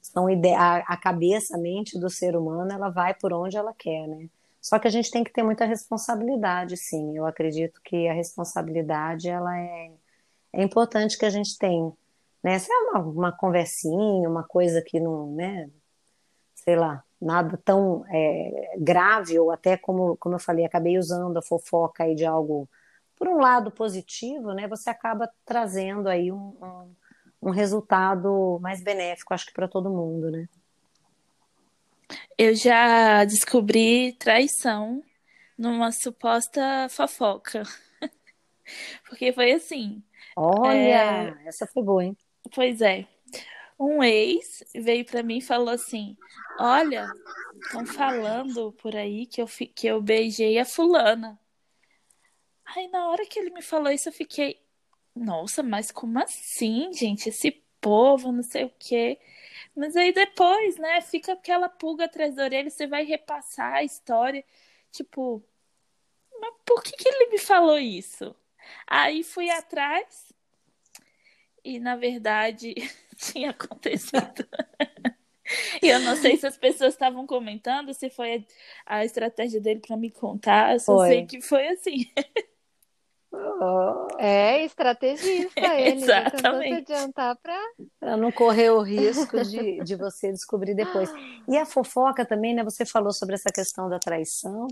são 0.00 0.26
a, 0.26 0.76
a 0.76 0.96
cabeça, 0.98 1.56
a 1.56 1.58
mente 1.58 1.98
do 1.98 2.10
ser 2.10 2.36
humano, 2.36 2.70
ela 2.70 2.90
vai 2.90 3.14
por 3.14 3.32
onde 3.32 3.56
ela 3.56 3.72
quer, 3.72 4.06
né? 4.06 4.28
Só 4.60 4.78
que 4.78 4.86
a 4.86 4.90
gente 4.90 5.10
tem 5.10 5.24
que 5.24 5.32
ter 5.32 5.42
muita 5.42 5.64
responsabilidade, 5.64 6.76
sim. 6.76 7.16
Eu 7.16 7.26
acredito 7.26 7.80
que 7.82 8.08
a 8.08 8.12
responsabilidade 8.12 9.28
ela 9.28 9.58
é, 9.58 9.90
é 10.52 10.62
importante 10.62 11.18
que 11.18 11.24
a 11.24 11.30
gente 11.30 11.58
tenha. 11.58 11.92
Né? 12.42 12.58
Se 12.58 12.72
é 12.72 12.76
uma, 12.76 13.00
uma 13.00 13.32
conversinha, 13.32 14.28
uma 14.28 14.42
coisa 14.42 14.82
que 14.82 15.00
não, 15.00 15.32
né? 15.34 15.68
Sei 16.54 16.76
lá, 16.76 17.02
nada 17.24 17.58
tão 17.64 18.04
é, 18.08 18.76
grave, 18.78 19.38
ou 19.38 19.50
até 19.50 19.76
como, 19.76 20.16
como 20.18 20.34
eu 20.36 20.38
falei, 20.38 20.64
acabei 20.64 20.98
usando 20.98 21.36
a 21.36 21.42
fofoca 21.42 22.04
aí 22.04 22.14
de 22.14 22.24
algo 22.24 22.68
por 23.16 23.28
um 23.28 23.38
lado 23.38 23.70
positivo, 23.70 24.52
né? 24.52 24.68
Você 24.68 24.90
acaba 24.90 25.30
trazendo 25.44 26.08
aí 26.08 26.30
um, 26.32 26.56
um 26.60 26.94
um 27.44 27.50
resultado 27.50 28.58
mais 28.60 28.82
benéfico, 28.82 29.34
acho 29.34 29.46
que 29.46 29.52
para 29.52 29.68
todo 29.68 29.90
mundo, 29.90 30.30
né? 30.30 30.48
Eu 32.38 32.54
já 32.54 33.24
descobri 33.24 34.14
traição 34.14 35.02
numa 35.56 35.92
suposta 35.92 36.88
fofoca. 36.88 37.62
Porque 39.06 39.30
foi 39.32 39.52
assim. 39.52 40.02
Olha, 40.34 41.34
é... 41.38 41.46
essa 41.46 41.66
foi 41.66 41.82
boa, 41.82 42.02
hein? 42.02 42.16
Pois 42.54 42.80
é. 42.80 43.06
Um 43.78 44.02
ex 44.02 44.64
veio 44.74 45.04
para 45.04 45.22
mim 45.22 45.38
e 45.38 45.42
falou 45.42 45.70
assim: 45.70 46.16
Olha, 46.58 47.06
estão 47.62 47.84
falando 47.86 48.72
por 48.72 48.94
aí 48.94 49.26
que 49.26 49.42
eu, 49.42 49.46
que 49.46 49.86
eu 49.86 50.00
beijei 50.00 50.58
a 50.58 50.64
fulana. 50.64 51.38
Aí 52.64 52.88
na 52.88 53.08
hora 53.08 53.26
que 53.26 53.38
ele 53.38 53.50
me 53.50 53.62
falou 53.62 53.90
isso, 53.92 54.08
eu 54.08 54.12
fiquei, 54.12 54.60
nossa, 55.14 55.62
mas 55.62 55.90
como 55.90 56.18
assim, 56.18 56.92
gente? 56.92 57.28
Esse 57.28 57.50
povo, 57.80 58.32
não 58.32 58.42
sei 58.42 58.64
o 58.64 58.72
quê. 58.78 59.18
Mas 59.76 59.96
aí 59.96 60.12
depois, 60.12 60.76
né, 60.78 61.00
fica 61.00 61.32
aquela 61.34 61.68
pulga 61.68 62.06
atrás 62.06 62.34
da 62.34 62.44
orelha, 62.44 62.70
você 62.70 62.86
vai 62.86 63.04
repassar 63.04 63.74
a 63.74 63.84
história, 63.84 64.44
tipo, 64.90 65.42
mas 66.40 66.54
por 66.64 66.82
que, 66.82 66.92
que 66.92 67.08
ele 67.08 67.30
me 67.30 67.38
falou 67.38 67.78
isso? 67.78 68.34
Aí 68.86 69.22
fui 69.22 69.50
atrás 69.50 70.32
e, 71.64 71.78
na 71.80 71.96
verdade, 71.96 72.74
tinha 73.18 73.50
acontecido. 73.50 74.46
E 75.82 75.88
eu 75.88 76.00
não 76.00 76.16
sei 76.16 76.36
se 76.36 76.46
as 76.46 76.56
pessoas 76.56 76.94
estavam 76.94 77.26
comentando, 77.26 77.92
se 77.92 78.08
foi 78.08 78.46
a 78.86 79.04
estratégia 79.04 79.60
dele 79.60 79.80
para 79.80 79.96
me 79.96 80.10
contar, 80.10 80.72
eu 80.72 80.80
só 80.80 80.96
foi. 80.96 81.08
sei 81.08 81.26
que 81.26 81.40
foi 81.40 81.68
assim. 81.68 82.10
É 84.18 84.64
estrategista 84.64 85.60
ele. 85.76 86.02
Exatamente. 86.02 86.86
se 86.86 86.94
adiantar 86.94 87.36
para 87.36 88.16
não 88.16 88.30
correr 88.32 88.70
o 88.70 88.80
risco 88.80 89.42
de, 89.44 89.82
de 89.82 89.96
você 89.96 90.30
descobrir 90.32 90.74
depois. 90.74 91.10
E 91.46 91.58
a 91.58 91.66
fofoca 91.66 92.24
também, 92.24 92.54
né? 92.54 92.64
Você 92.64 92.86
falou 92.86 93.12
sobre 93.12 93.34
essa 93.34 93.50
questão 93.52 93.86
da 93.86 93.98
traição. 93.98 94.66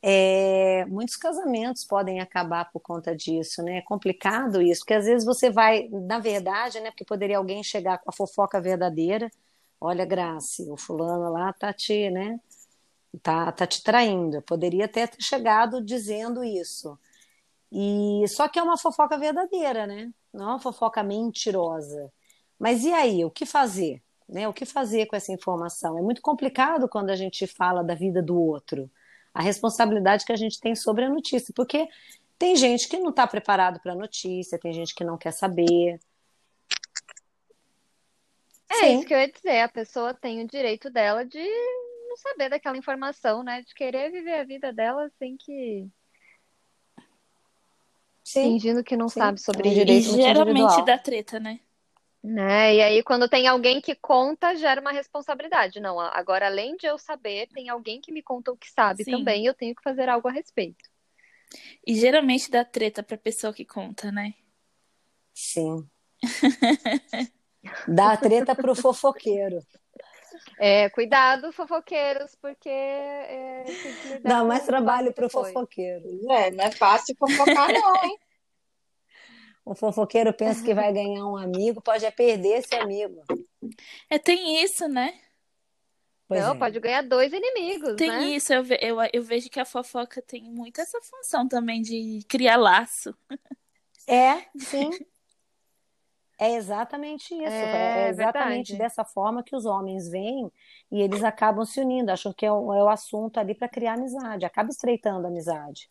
É, 0.00 0.84
muitos 0.86 1.16
casamentos 1.16 1.84
podem 1.84 2.20
acabar 2.20 2.70
por 2.70 2.80
conta 2.80 3.16
disso, 3.16 3.62
né? 3.62 3.78
É 3.78 3.82
complicado 3.82 4.62
isso, 4.62 4.80
porque 4.82 4.94
às 4.94 5.06
vezes 5.06 5.24
você 5.26 5.50
vai, 5.50 5.88
na 5.88 6.18
verdade, 6.20 6.80
né? 6.80 6.90
Porque 6.90 7.04
poderia 7.04 7.38
alguém 7.38 7.62
chegar 7.64 7.98
com 7.98 8.10
a 8.10 8.12
fofoca 8.12 8.60
verdadeira. 8.60 9.30
Olha, 9.80 10.04
Grace, 10.04 10.70
o 10.70 10.76
fulano 10.76 11.32
lá 11.32 11.52
tá 11.52 11.72
te, 11.72 12.10
né? 12.10 12.40
Tá, 13.22 13.52
tá 13.52 13.66
te 13.66 13.82
traindo. 13.82 14.42
Poderia 14.42 14.84
até 14.86 15.06
ter 15.06 15.22
chegado 15.22 15.82
dizendo 15.84 16.44
isso. 16.44 16.98
E 17.72 18.24
só 18.28 18.48
que 18.48 18.58
é 18.58 18.62
uma 18.62 18.78
fofoca 18.78 19.18
verdadeira, 19.18 19.86
né? 19.86 20.12
Não 20.32 20.44
é 20.44 20.48
uma 20.52 20.60
fofoca 20.60 21.02
mentirosa. 21.02 22.12
Mas 22.58 22.84
e 22.84 22.92
aí, 22.92 23.24
o 23.24 23.30
que 23.30 23.46
fazer? 23.46 24.02
Né? 24.28 24.48
O 24.48 24.52
que 24.52 24.66
fazer 24.66 25.06
com 25.06 25.16
essa 25.16 25.32
informação? 25.32 25.98
É 25.98 26.02
muito 26.02 26.22
complicado 26.22 26.88
quando 26.88 27.10
a 27.10 27.16
gente 27.16 27.46
fala 27.46 27.82
da 27.84 27.94
vida 27.94 28.22
do 28.22 28.40
outro 28.40 28.90
a 29.38 29.42
responsabilidade 29.42 30.24
que 30.24 30.32
a 30.32 30.36
gente 30.36 30.58
tem 30.58 30.74
sobre 30.74 31.04
a 31.04 31.08
notícia, 31.08 31.54
porque 31.54 31.86
tem 32.36 32.56
gente 32.56 32.88
que 32.88 32.98
não 32.98 33.10
está 33.10 33.24
preparado 33.24 33.78
para 33.78 33.92
a 33.92 33.94
notícia, 33.94 34.58
tem 34.58 34.72
gente 34.72 34.92
que 34.92 35.04
não 35.04 35.16
quer 35.16 35.30
saber. 35.30 36.00
É 38.68 38.74
Sim. 38.74 38.98
isso 38.98 39.06
que 39.06 39.14
eu 39.14 39.18
ia 39.20 39.30
dizer, 39.30 39.60
a 39.60 39.68
pessoa 39.68 40.12
tem 40.12 40.42
o 40.42 40.48
direito 40.48 40.90
dela 40.90 41.24
de 41.24 41.38
não 42.08 42.16
saber 42.16 42.50
daquela 42.50 42.76
informação, 42.76 43.44
né? 43.44 43.62
De 43.62 43.72
querer 43.76 44.10
viver 44.10 44.40
a 44.40 44.44
vida 44.44 44.72
dela 44.72 45.08
sem 45.20 45.36
que. 45.36 45.86
Sim. 48.24 48.42
Fingindo 48.42 48.82
que 48.82 48.96
não 48.96 49.08
Sim. 49.08 49.20
sabe 49.20 49.40
sobre 49.40 49.68
isso. 49.68 50.18
E 50.18 50.22
geralmente 50.22 50.84
dá 50.84 50.98
treta, 50.98 51.38
né? 51.38 51.60
Né? 52.22 52.74
E 52.74 52.82
aí, 52.82 53.02
quando 53.02 53.28
tem 53.28 53.46
alguém 53.46 53.80
que 53.80 53.94
conta, 53.94 54.56
gera 54.56 54.80
uma 54.80 54.90
responsabilidade. 54.90 55.80
Não, 55.80 56.00
agora, 56.00 56.46
além 56.46 56.76
de 56.76 56.86
eu 56.86 56.98
saber, 56.98 57.48
tem 57.48 57.68
alguém 57.68 58.00
que 58.00 58.12
me 58.12 58.22
contou 58.22 58.56
que 58.56 58.70
sabe 58.70 59.04
Sim. 59.04 59.12
também, 59.12 59.46
eu 59.46 59.54
tenho 59.54 59.74
que 59.74 59.82
fazer 59.82 60.08
algo 60.08 60.28
a 60.28 60.32
respeito. 60.32 60.84
E 61.86 61.94
geralmente 61.94 62.50
dá 62.50 62.64
treta 62.64 63.02
pra 63.02 63.16
pessoa 63.16 63.52
que 63.52 63.64
conta, 63.64 64.10
né? 64.10 64.34
Sim. 65.32 65.88
dá 67.86 68.16
treta 68.16 68.54
pro 68.54 68.74
fofoqueiro. 68.74 69.60
É, 70.58 70.90
cuidado, 70.90 71.52
fofoqueiros, 71.52 72.34
porque. 72.40 72.68
É, 72.68 73.64
dá 74.22 74.44
mais 74.44 74.66
trabalho 74.66 75.12
pro 75.12 75.28
depois. 75.28 75.52
fofoqueiro. 75.52 76.04
É, 76.30 76.50
não 76.50 76.64
é 76.64 76.70
fácil 76.72 77.14
fofocar, 77.16 77.72
não, 77.72 78.04
hein? 78.04 78.18
O 79.68 79.74
fofoqueiro 79.74 80.32
pensa 80.32 80.64
que 80.64 80.72
vai 80.72 80.90
ganhar 80.90 81.26
um 81.26 81.36
amigo, 81.36 81.82
pode 81.82 82.02
é 82.02 82.10
perder 82.10 82.60
esse 82.60 82.74
amigo. 82.74 83.22
É, 84.08 84.18
tem 84.18 84.64
isso, 84.64 84.88
né? 84.88 85.12
Pois 86.26 86.40
não, 86.40 86.54
é. 86.54 86.58
pode 86.58 86.80
ganhar 86.80 87.02
dois 87.02 87.30
inimigos. 87.30 87.94
Tem 87.96 88.08
né? 88.08 88.24
isso, 88.28 88.50
eu, 88.50 88.64
eu, 88.80 88.96
eu 89.12 89.22
vejo 89.22 89.50
que 89.50 89.60
a 89.60 89.66
fofoca 89.66 90.22
tem 90.22 90.42
muito 90.44 90.80
essa 90.80 90.98
função 91.02 91.46
também 91.46 91.82
de 91.82 92.20
criar 92.26 92.56
laço. 92.56 93.14
É, 94.06 94.46
sim. 94.58 94.88
É 96.38 96.54
exatamente 96.54 97.34
isso. 97.34 97.52
É, 97.52 98.06
é 98.06 98.08
exatamente 98.08 98.72
verdade. 98.72 98.78
dessa 98.78 99.04
forma 99.04 99.42
que 99.42 99.54
os 99.54 99.66
homens 99.66 100.08
vêm 100.08 100.50
e 100.90 101.02
eles 101.02 101.22
acabam 101.22 101.66
se 101.66 101.78
unindo, 101.78 102.10
acham 102.10 102.32
que 102.32 102.46
é 102.46 102.50
o, 102.50 102.72
é 102.72 102.82
o 102.82 102.88
assunto 102.88 103.38
ali 103.38 103.54
para 103.54 103.68
criar 103.68 103.94
amizade, 103.94 104.46
acaba 104.46 104.70
estreitando 104.70 105.26
a 105.26 105.30
amizade. 105.30 105.88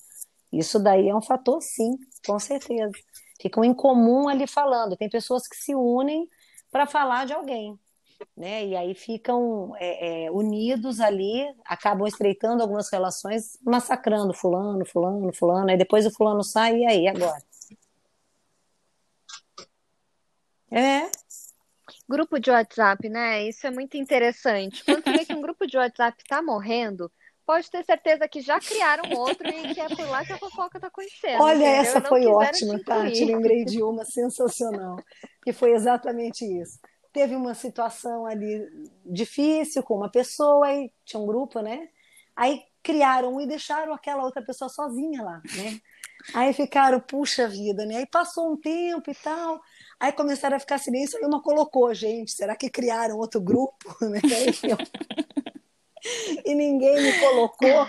Isso 0.51 0.79
daí 0.79 1.09
é 1.09 1.15
um 1.15 1.21
fator, 1.21 1.61
sim, 1.61 1.95
com 2.25 2.39
certeza 2.39 2.97
ficam 3.39 3.63
em 3.63 3.73
comum 3.73 4.27
ali 4.27 4.47
falando. 4.47 4.95
Tem 4.95 5.09
pessoas 5.09 5.47
que 5.47 5.55
se 5.55 5.75
unem 5.75 6.29
para 6.71 6.85
falar 6.85 7.25
de 7.25 7.33
alguém, 7.33 7.79
né? 8.35 8.65
E 8.65 8.75
aí 8.75 8.93
ficam 8.93 9.73
é, 9.77 10.25
é, 10.25 10.31
unidos 10.31 10.99
ali, 10.99 11.47
acabam 11.65 12.07
estreitando 12.07 12.61
algumas 12.61 12.89
relações, 12.91 13.57
massacrando 13.63 14.33
fulano, 14.33 14.85
fulano, 14.85 15.33
fulano. 15.33 15.69
Aí 15.69 15.77
depois 15.77 16.05
o 16.05 16.11
fulano 16.11 16.43
sai 16.43 16.79
e 16.79 16.85
aí 16.85 17.07
agora. 17.07 17.41
É. 20.71 21.09
Grupo 22.07 22.39
de 22.39 22.49
WhatsApp, 22.49 23.09
né? 23.09 23.43
Isso 23.47 23.67
é 23.67 23.71
muito 23.71 23.97
interessante. 23.97 24.83
Quando 24.83 25.03
vê 25.03 25.25
que 25.25 25.33
um 25.33 25.41
grupo 25.41 25.65
de 25.65 25.77
WhatsApp 25.77 26.21
está 26.21 26.41
morrendo, 26.41 27.11
pode 27.47 27.71
ter 27.71 27.85
certeza 27.85 28.27
que 28.27 28.41
já 28.41 28.59
criaram 28.59 29.09
outro 29.17 29.47
e 29.47 29.73
que 29.73 29.79
é 29.79 29.87
por 29.87 30.05
lá 30.09 30.25
que 30.25 30.33
a 30.33 30.37
fofoca 30.37 30.77
está 30.77 30.87
acontecendo. 30.87 31.41
Olha, 31.41 31.55
entendeu? 31.55 31.81
essa 31.81 32.01
foi 32.01 32.25
ótima, 32.27 32.83
tá? 32.83 33.09
Te 33.09 33.23
lembrei 33.23 33.63
de 33.63 33.81
uma 33.81 34.03
sensacional, 34.03 34.97
que 35.41 35.53
foi 35.53 35.71
exatamente 35.71 36.43
isso. 36.43 36.77
Teve 37.13 37.35
uma 37.35 37.55
situação 37.55 38.25
ali 38.25 38.61
difícil 39.05 39.81
com 39.81 39.95
uma 39.95 40.11
pessoa, 40.11 40.67
aí 40.67 40.91
tinha 41.05 41.21
um 41.21 41.25
grupo, 41.25 41.61
né? 41.61 41.87
Aí 42.35 42.61
criaram 42.83 43.39
e 43.39 43.47
deixaram 43.47 43.93
aquela 43.93 44.23
outra 44.23 44.43
pessoa 44.43 44.67
sozinha 44.67 45.23
lá, 45.23 45.41
né? 45.55 45.79
Aí 46.33 46.51
ficaram, 46.51 46.99
puxa 46.99 47.47
vida, 47.47 47.85
né? 47.85 47.97
Aí 47.97 48.05
passou 48.05 48.51
um 48.51 48.57
tempo 48.57 49.09
e 49.09 49.15
tal. 49.15 49.61
Aí 49.97 50.11
começaram 50.11 50.57
a 50.57 50.59
ficar 50.59 50.77
silêncio, 50.77 51.17
e 51.21 51.25
uma 51.25 51.41
colocou, 51.41 51.93
gente, 51.93 52.31
será 52.31 52.55
que 52.55 52.69
criaram 52.69 53.17
outro 53.17 53.39
grupo? 53.39 53.77
Né? 54.01 54.19
E 56.45 56.55
ninguém 56.55 57.01
me 57.01 57.19
colocou. 57.19 57.87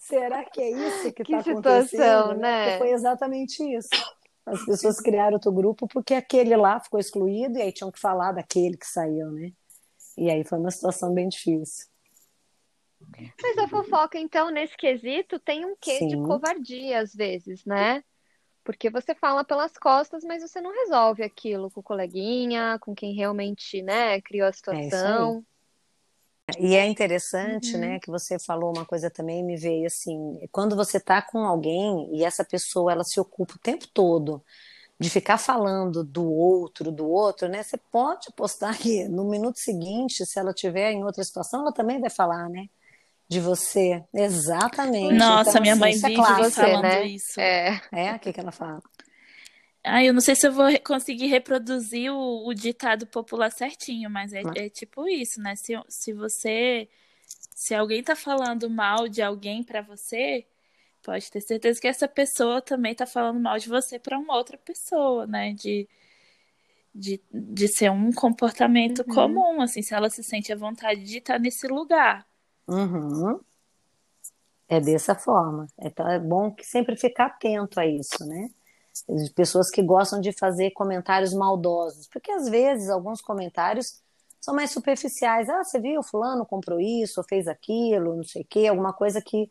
Será 0.00 0.44
que 0.44 0.60
é 0.60 0.70
isso 0.70 1.12
que 1.12 1.22
está 1.22 1.38
acontecendo? 1.38 2.34
Né? 2.34 2.64
Porque 2.64 2.78
foi 2.78 2.90
exatamente 2.92 3.62
isso. 3.62 3.88
As 4.46 4.64
pessoas 4.64 5.00
criaram 5.00 5.34
outro 5.34 5.52
grupo 5.52 5.86
porque 5.86 6.14
aquele 6.14 6.56
lá 6.56 6.80
ficou 6.80 6.98
excluído 6.98 7.58
e 7.58 7.62
aí 7.62 7.72
tinham 7.72 7.92
que 7.92 8.00
falar 8.00 8.32
daquele 8.32 8.76
que 8.76 8.86
saiu, 8.86 9.30
né? 9.30 9.52
E 10.16 10.30
aí 10.30 10.44
foi 10.44 10.58
uma 10.58 10.70
situação 10.70 11.14
bem 11.14 11.28
difícil. 11.28 11.86
Mas 13.42 13.58
a 13.58 13.68
fofoca, 13.68 14.18
então, 14.18 14.50
nesse 14.50 14.76
quesito, 14.76 15.38
tem 15.38 15.64
um 15.64 15.74
quê 15.80 15.98
Sim. 15.98 16.08
de 16.08 16.16
covardia 16.16 17.00
às 17.00 17.14
vezes, 17.14 17.64
né? 17.64 18.04
Porque 18.62 18.90
você 18.90 19.14
fala 19.14 19.42
pelas 19.42 19.72
costas, 19.78 20.22
mas 20.22 20.42
você 20.42 20.60
não 20.60 20.72
resolve 20.72 21.22
aquilo 21.22 21.70
com 21.70 21.80
o 21.80 21.82
coleguinha, 21.82 22.78
com 22.80 22.94
quem 22.94 23.14
realmente, 23.14 23.82
né, 23.82 24.20
criou 24.20 24.46
a 24.46 24.50
é 24.50 24.52
situação. 24.52 25.38
É 25.38 25.49
e 26.58 26.74
é 26.74 26.86
interessante, 26.86 27.74
uhum. 27.74 27.80
né, 27.80 27.98
que 28.00 28.10
você 28.10 28.38
falou 28.38 28.72
uma 28.74 28.84
coisa 28.84 29.10
também, 29.10 29.44
me 29.44 29.56
veio 29.56 29.86
assim, 29.86 30.38
quando 30.50 30.74
você 30.74 30.98
tá 30.98 31.22
com 31.22 31.44
alguém 31.44 32.08
e 32.12 32.24
essa 32.24 32.44
pessoa, 32.44 32.92
ela 32.92 33.04
se 33.04 33.20
ocupa 33.20 33.54
o 33.54 33.58
tempo 33.58 33.86
todo 33.92 34.42
de 34.98 35.08
ficar 35.08 35.38
falando 35.38 36.04
do 36.04 36.30
outro, 36.30 36.92
do 36.92 37.08
outro, 37.08 37.48
né, 37.48 37.62
você 37.62 37.78
pode 37.90 38.28
postar 38.36 38.76
que 38.76 39.08
no 39.08 39.24
minuto 39.28 39.58
seguinte, 39.58 40.26
se 40.26 40.38
ela 40.38 40.52
tiver 40.52 40.92
em 40.92 41.04
outra 41.04 41.24
situação, 41.24 41.60
ela 41.62 41.72
também 41.72 42.00
vai 42.00 42.10
falar, 42.10 42.48
né, 42.48 42.66
de 43.30 43.38
você. 43.38 44.02
Exatamente. 44.12 45.14
Nossa, 45.14 45.50
então, 45.50 45.62
minha 45.62 45.74
assim, 45.74 45.80
mãe 45.80 45.92
vive 45.92 46.12
é 46.12 46.16
claro, 46.16 46.44
você, 46.44 46.60
falando 46.60 46.82
né? 46.82 47.06
isso. 47.06 47.40
É, 47.40 47.80
é, 47.92 48.12
o 48.12 48.18
que 48.18 48.32
que 48.32 48.40
ela 48.40 48.50
fala? 48.50 48.82
Ah, 49.82 50.04
eu 50.04 50.12
não 50.12 50.20
sei 50.20 50.34
se 50.34 50.46
eu 50.46 50.52
vou 50.52 50.66
conseguir 50.84 51.26
reproduzir 51.26 52.12
o, 52.12 52.46
o 52.46 52.54
ditado 52.54 53.06
popular 53.06 53.50
certinho, 53.50 54.10
mas 54.10 54.32
é, 54.32 54.42
é, 54.56 54.68
tipo 54.68 55.08
isso, 55.08 55.40
né? 55.40 55.54
Se, 55.56 55.72
se 55.88 56.12
você. 56.12 56.88
Se 57.54 57.74
alguém 57.74 58.02
tá 58.02 58.16
falando 58.16 58.68
mal 58.68 59.08
de 59.08 59.22
alguém 59.22 59.62
para 59.62 59.82
você, 59.82 60.46
pode 61.02 61.30
ter 61.30 61.40
certeza 61.40 61.80
que 61.80 61.88
essa 61.88 62.08
pessoa 62.08 62.60
também 62.60 62.94
tá 62.94 63.06
falando 63.06 63.40
mal 63.40 63.58
de 63.58 63.68
você 63.68 63.98
para 63.98 64.18
uma 64.18 64.36
outra 64.36 64.58
pessoa, 64.58 65.26
né? 65.26 65.52
De, 65.54 65.88
de, 66.94 67.20
de 67.32 67.68
ser 67.68 67.90
um 67.90 68.12
comportamento 68.12 69.00
uhum. 69.00 69.14
comum, 69.14 69.62
assim, 69.62 69.82
se 69.82 69.94
ela 69.94 70.10
se 70.10 70.22
sente 70.22 70.52
à 70.52 70.56
vontade 70.56 71.02
de 71.04 71.18
estar 71.18 71.38
nesse 71.38 71.66
lugar. 71.66 72.26
Uhum. 72.66 73.40
É 74.68 74.80
dessa 74.80 75.14
forma. 75.14 75.66
Então 75.80 76.08
é 76.08 76.18
bom 76.18 76.50
que 76.52 76.64
sempre 76.64 76.96
ficar 76.96 77.26
atento 77.26 77.80
a 77.80 77.86
isso, 77.86 78.24
né? 78.26 78.48
Pessoas 79.34 79.70
que 79.70 79.82
gostam 79.82 80.20
de 80.20 80.32
fazer 80.32 80.70
comentários 80.72 81.32
maldosos, 81.32 82.08
porque 82.08 82.30
às 82.30 82.48
vezes 82.48 82.88
alguns 82.88 83.20
comentários 83.20 84.00
são 84.40 84.54
mais 84.54 84.70
superficiais. 84.70 85.48
Ah, 85.48 85.62
você 85.62 85.78
viu, 85.78 86.02
fulano 86.02 86.46
comprou 86.46 86.80
isso, 86.80 87.22
fez 87.28 87.46
aquilo, 87.46 88.16
não 88.16 88.24
sei 88.24 88.42
o 88.42 88.46
quê, 88.48 88.66
alguma 88.66 88.92
coisa 88.92 89.20
que, 89.20 89.48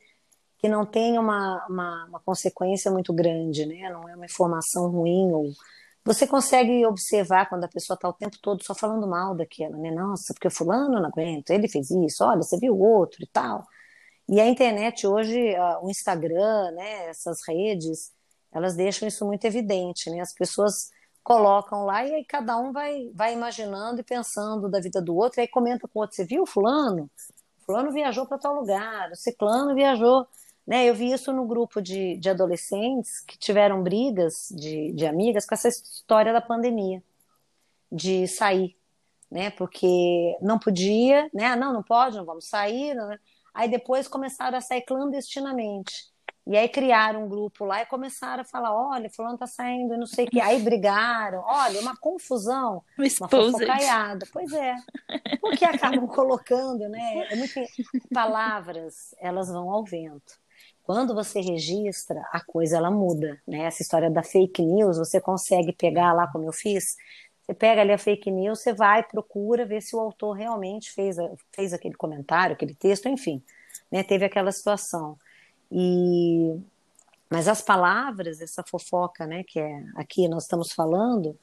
que 0.58 0.68
não 0.68 0.86
tenha 0.86 1.22
uma, 1.22 1.66
uma, 1.68 2.06
uma 2.06 2.20
consequência 2.22 2.92
muito 2.92 3.14
grande, 3.14 3.66
né? 3.66 3.90
Não 3.92 4.08
é 4.10 4.16
uma 4.16 4.26
informação 4.26 4.90
ruim 4.90 5.32
ou 5.32 5.52
você 6.04 6.26
consegue 6.26 6.86
observar 6.86 7.48
quando 7.50 7.66
a 7.66 7.68
pessoa 7.68 7.96
está 7.96 8.10
o 8.10 8.14
tempo 8.14 8.38
todo 8.42 8.64
só 8.64 8.74
falando 8.74 9.08
mal 9.08 9.36
daquela, 9.36 9.78
né? 9.78 9.92
Nossa, 9.92 10.34
porque 10.34 10.50
fulano 10.50 11.00
não 11.00 11.06
aguenta, 11.06 11.54
ele 11.54 11.68
fez 11.68 11.92
isso, 11.92 12.24
olha, 12.24 12.42
você 12.42 12.58
viu 12.58 12.74
o 12.74 12.82
outro 12.82 13.24
e 13.24 13.28
tal. 13.28 13.64
E 14.28 14.40
a 14.40 14.48
internet 14.48 15.08
hoje, 15.08 15.56
o 15.82 15.90
Instagram, 15.90 16.72
né, 16.72 17.08
essas 17.10 17.40
redes, 17.48 18.12
elas 18.52 18.76
deixam 18.76 19.08
isso 19.08 19.26
muito 19.26 19.46
evidente, 19.46 20.10
né? 20.10 20.20
As 20.22 20.34
pessoas 20.34 20.92
colocam 21.24 21.86
lá 21.86 22.06
e 22.06 22.16
aí 22.16 22.26
cada 22.26 22.58
um 22.58 22.72
vai, 22.72 23.12
vai 23.14 23.34
imaginando 23.34 24.02
e 24.02 24.04
pensando 24.04 24.70
da 24.70 24.80
vida 24.80 25.02
do 25.02 25.16
outro, 25.16 25.40
e 25.40 25.42
aí 25.42 25.48
comenta 25.48 25.88
com 25.88 26.00
o 26.00 26.02
outro, 26.02 26.16
você 26.16 26.26
viu 26.26 26.46
fulano? 26.46 27.10
Fulano 27.66 27.92
viajou 27.92 28.26
para 28.26 28.40
tal 28.40 28.56
lugar, 28.56 29.12
o 29.12 29.16
ciclano 29.16 29.76
viajou 29.76 30.28
Né? 30.66 30.86
Eu 30.90 30.96
vi 30.96 31.12
isso 31.12 31.32
no 31.34 31.46
grupo 31.46 31.82
de, 31.82 32.18
de 32.18 32.30
adolescentes 32.30 33.22
que 33.22 33.38
tiveram 33.38 33.84
brigas 33.84 34.50
de, 34.52 34.92
de 34.94 35.06
amigas 35.06 35.46
com 35.46 35.56
essa 35.56 35.68
história 35.68 36.34
da 36.34 36.42
pandemia, 36.42 37.04
de 37.92 38.28
sair, 38.28 38.76
né? 39.32 39.50
Porque 39.52 40.38
não 40.42 40.60
podia, 40.60 41.30
né? 41.34 41.46
Ah, 41.48 41.56
não, 41.56 41.74
não 41.74 41.84
pode, 41.84 42.18
não 42.18 42.26
vamos 42.26 42.48
sair. 42.48 42.94
Né? 42.96 43.20
Aí 43.54 43.70
depois 43.70 44.08
começaram 44.08 44.58
a 44.58 44.62
sair 44.62 44.82
clandestinamente. 44.84 46.12
E 46.50 46.58
aí 46.58 46.68
criaram 46.68 47.26
um 47.26 47.30
grupo 47.30 47.64
lá 47.64 47.84
e 47.84 47.86
começaram 47.86 48.42
a 48.42 48.44
falar: 48.44 48.74
olha, 48.74 49.08
fulano 49.08 49.38
tá 49.38 49.46
saindo, 49.46 49.96
não 49.96 50.08
sei 50.08 50.26
o 50.26 50.28
que. 50.32 50.42
Aí 50.42 50.60
brigaram, 50.60 51.44
olha, 51.46 51.80
uma 51.80 51.96
confusão, 51.96 52.84
uma 52.98 53.30
fofocaiada. 53.30 54.26
Pois 54.34 54.52
é. 54.52 54.74
Porque 55.40 55.64
acabam 55.64 56.08
colocando, 56.10 56.90
né? 56.90 57.28
É 57.30 57.36
muito... 57.36 57.54
Palavras, 58.12 59.14
elas 59.20 59.50
vão 59.50 59.70
ao 59.70 59.84
vento. 59.84 60.40
Quando 60.82 61.14
você 61.14 61.40
registra, 61.40 62.28
a 62.32 62.44
coisa 62.44 62.78
ela 62.78 62.90
muda, 62.90 63.40
né? 63.48 63.66
Essa 63.66 63.84
história 63.84 64.10
da 64.10 64.24
fake 64.24 64.64
news, 64.64 64.98
você 64.98 65.22
consegue 65.22 65.72
pegar 65.72 66.14
lá 66.14 66.26
como 66.32 66.46
eu 66.46 66.52
fiz, 66.52 66.96
você 67.44 67.54
pega 67.54 67.82
ali 67.82 67.92
a 67.92 67.98
fake 68.00 68.32
news, 68.32 68.60
você 68.60 68.74
vai, 68.74 69.04
procura 69.04 69.68
ver 69.68 69.84
se 69.84 69.96
o 69.96 70.00
autor 70.00 70.32
realmente 70.32 70.92
fez, 70.92 71.16
fez 71.52 71.74
aquele 71.74 71.94
comentário, 71.94 72.56
aquele 72.56 72.74
texto, 72.74 73.08
enfim, 73.08 73.44
né? 73.92 74.02
Teve 74.02 74.26
aquela 74.26 74.52
situação. 74.52 75.16
E 75.72 76.60
mas 77.30 77.48
as 77.48 77.62
palavras, 77.62 78.42
essa 78.42 78.64
fofoca, 78.68 79.28
né, 79.28 79.44
que 79.44 79.60
é 79.60 79.84
aqui 79.96 80.28
nós 80.28 80.44
estamos 80.44 80.74
falando, 80.74 81.38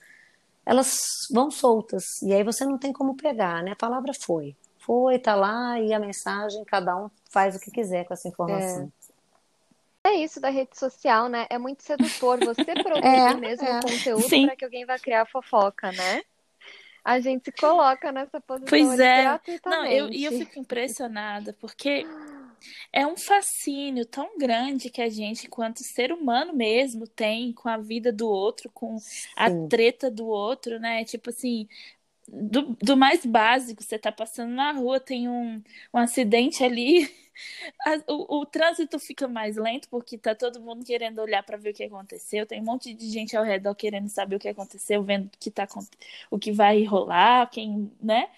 elas 0.65 0.99
vão 1.31 1.49
soltas 1.51 2.21
e 2.23 2.33
aí 2.33 2.43
você 2.43 2.65
não 2.65 2.77
tem 2.77 2.93
como 2.93 3.17
pegar, 3.17 3.62
né? 3.62 3.71
A 3.73 3.77
palavra 3.77 4.12
foi, 4.12 4.57
foi, 4.79 5.19
tá 5.19 5.37
lá 5.37 5.79
e 5.81 5.93
a 5.95 6.01
mensagem 6.01 6.65
cada 6.65 6.97
um 6.97 7.09
faz 7.31 7.55
o 7.55 7.61
que 7.61 7.71
quiser 7.71 8.05
com 8.05 8.15
essa 8.15 8.29
informação. 8.29 8.93
É. 9.03 9.07
É 10.07 10.15
isso 10.15 10.41
da 10.41 10.51
rede 10.51 10.79
social, 10.79 11.29
né? 11.29 11.47
É 11.51 11.59
muito 11.59 11.83
sedutor 11.83 12.39
você 12.39 12.65
produzir 12.81 13.05
é, 13.05 13.35
mesmo 13.35 13.67
é. 13.67 13.81
conteúdo 13.81 14.47
para 14.47 14.55
que 14.55 14.65
alguém 14.65 14.87
vá 14.87 14.97
criar 15.01 15.27
fofoca, 15.27 15.91
né? 15.91 16.23
A 17.05 17.19
gente 17.19 17.47
se 17.47 17.53
coloca 17.53 18.12
nessa 18.12 18.41
posição 18.41 18.69
pois 18.69 18.99
é. 19.01 19.41
Não, 19.65 19.85
eu, 19.85 20.09
e 20.09 20.25
eu 20.25 20.33
fico 20.33 20.61
impressionada, 20.61 21.53
porque 21.61 22.05
é 22.92 23.07
um 23.07 23.16
fascínio 23.16 24.05
tão 24.07 24.38
grande 24.38 24.90
que 24.90 25.03
a 25.03 25.09
gente, 25.09 25.47
enquanto 25.47 25.83
ser 25.85 26.12
humano 26.12 26.53
mesmo, 26.53 27.07
tem 27.07 27.53
com 27.53 27.69
a 27.69 27.77
vida 27.77 28.12
do 28.12 28.29
outro, 28.29 28.71
com 28.73 28.99
Sim. 28.99 29.29
a 29.37 29.51
treta 29.69 30.11
do 30.11 30.27
outro, 30.27 30.79
né? 30.79 31.05
Tipo 31.05 31.31
assim, 31.31 31.69
do, 32.29 32.77
do 32.83 32.97
mais 32.97 33.25
básico, 33.25 33.83
você 33.83 33.99
tá 33.99 34.11
passando 34.11 34.53
na 34.53 34.73
rua, 34.73 34.99
tem 34.99 35.29
um, 35.29 35.62
um 35.95 35.99
acidente 35.99 36.64
ali, 36.64 37.09
a, 37.87 38.12
o, 38.12 38.40
o, 38.40 38.47
trânsito 38.47 38.99
fica 38.99 39.29
mais 39.29 39.57
lento 39.57 39.88
porque 39.88 40.19
tá 40.19 40.35
todo 40.35 40.61
mundo 40.61 40.85
querendo 40.85 41.21
olhar 41.21 41.42
para 41.42 41.57
ver 41.57 41.71
o 41.71 41.75
que 41.75 41.85
aconteceu, 41.85 42.47
tem 42.47 42.61
um 42.61 42.64
monte 42.64 42.95
de 42.95 43.09
gente 43.11 43.37
ao 43.37 43.45
redor 43.45 43.75
querendo 43.75 44.09
saber 44.09 44.37
o 44.37 44.38
que 44.38 44.49
aconteceu, 44.49 45.03
vendo 45.03 45.31
que 45.38 45.51
tá, 45.51 45.69
o 46.31 46.38
que 46.38 46.53
vai 46.53 46.83
rolar, 46.85 47.49
quem, 47.51 47.90
né? 48.01 48.29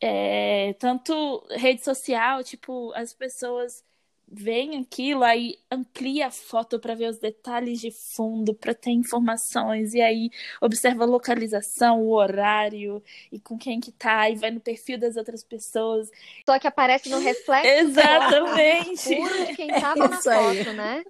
É, 0.00 0.74
tanto 0.78 1.46
rede 1.50 1.84
social, 1.84 2.42
tipo, 2.42 2.92
as 2.94 3.12
pessoas 3.12 3.84
vem 4.32 4.78
aquilo, 4.78 5.24
aí 5.24 5.58
amplia 5.70 6.28
a 6.28 6.30
foto 6.30 6.78
para 6.78 6.94
ver 6.94 7.10
os 7.10 7.18
detalhes 7.18 7.80
de 7.80 7.90
fundo, 7.90 8.54
para 8.54 8.72
ter 8.72 8.92
informações, 8.92 9.92
e 9.92 10.00
aí 10.00 10.30
observa 10.60 11.02
a 11.02 11.06
localização, 11.06 12.00
o 12.00 12.12
horário, 12.12 13.02
e 13.32 13.40
com 13.40 13.58
quem 13.58 13.80
que 13.80 13.90
tá, 13.90 14.30
e 14.30 14.36
vai 14.36 14.52
no 14.52 14.60
perfil 14.60 14.98
das 14.98 15.16
outras 15.16 15.42
pessoas. 15.42 16.08
Só 16.46 16.58
que 16.60 16.68
aparece 16.68 17.08
no 17.08 17.18
reflexo. 17.18 17.66
Exatamente. 17.90 19.46
de 19.46 19.56
quem 19.56 19.68
tava 19.68 20.04
é 20.04 20.08
na 20.08 20.22
foto, 20.22 20.72
né? 20.74 21.02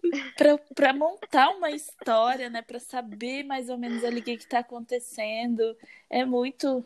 Para 0.75 0.95
montar 0.95 1.51
uma 1.51 1.71
história, 1.71 2.49
né? 2.49 2.63
Para 2.63 2.81
saber 2.81 3.45
mais 3.45 3.69
ou 3.69 3.77
menos 3.77 4.03
ali 4.03 4.21
o 4.21 4.25
que, 4.25 4.39
que 4.39 4.49
tá 4.49 4.61
acontecendo. 4.61 5.77
É 6.09 6.25
muito. 6.25 6.83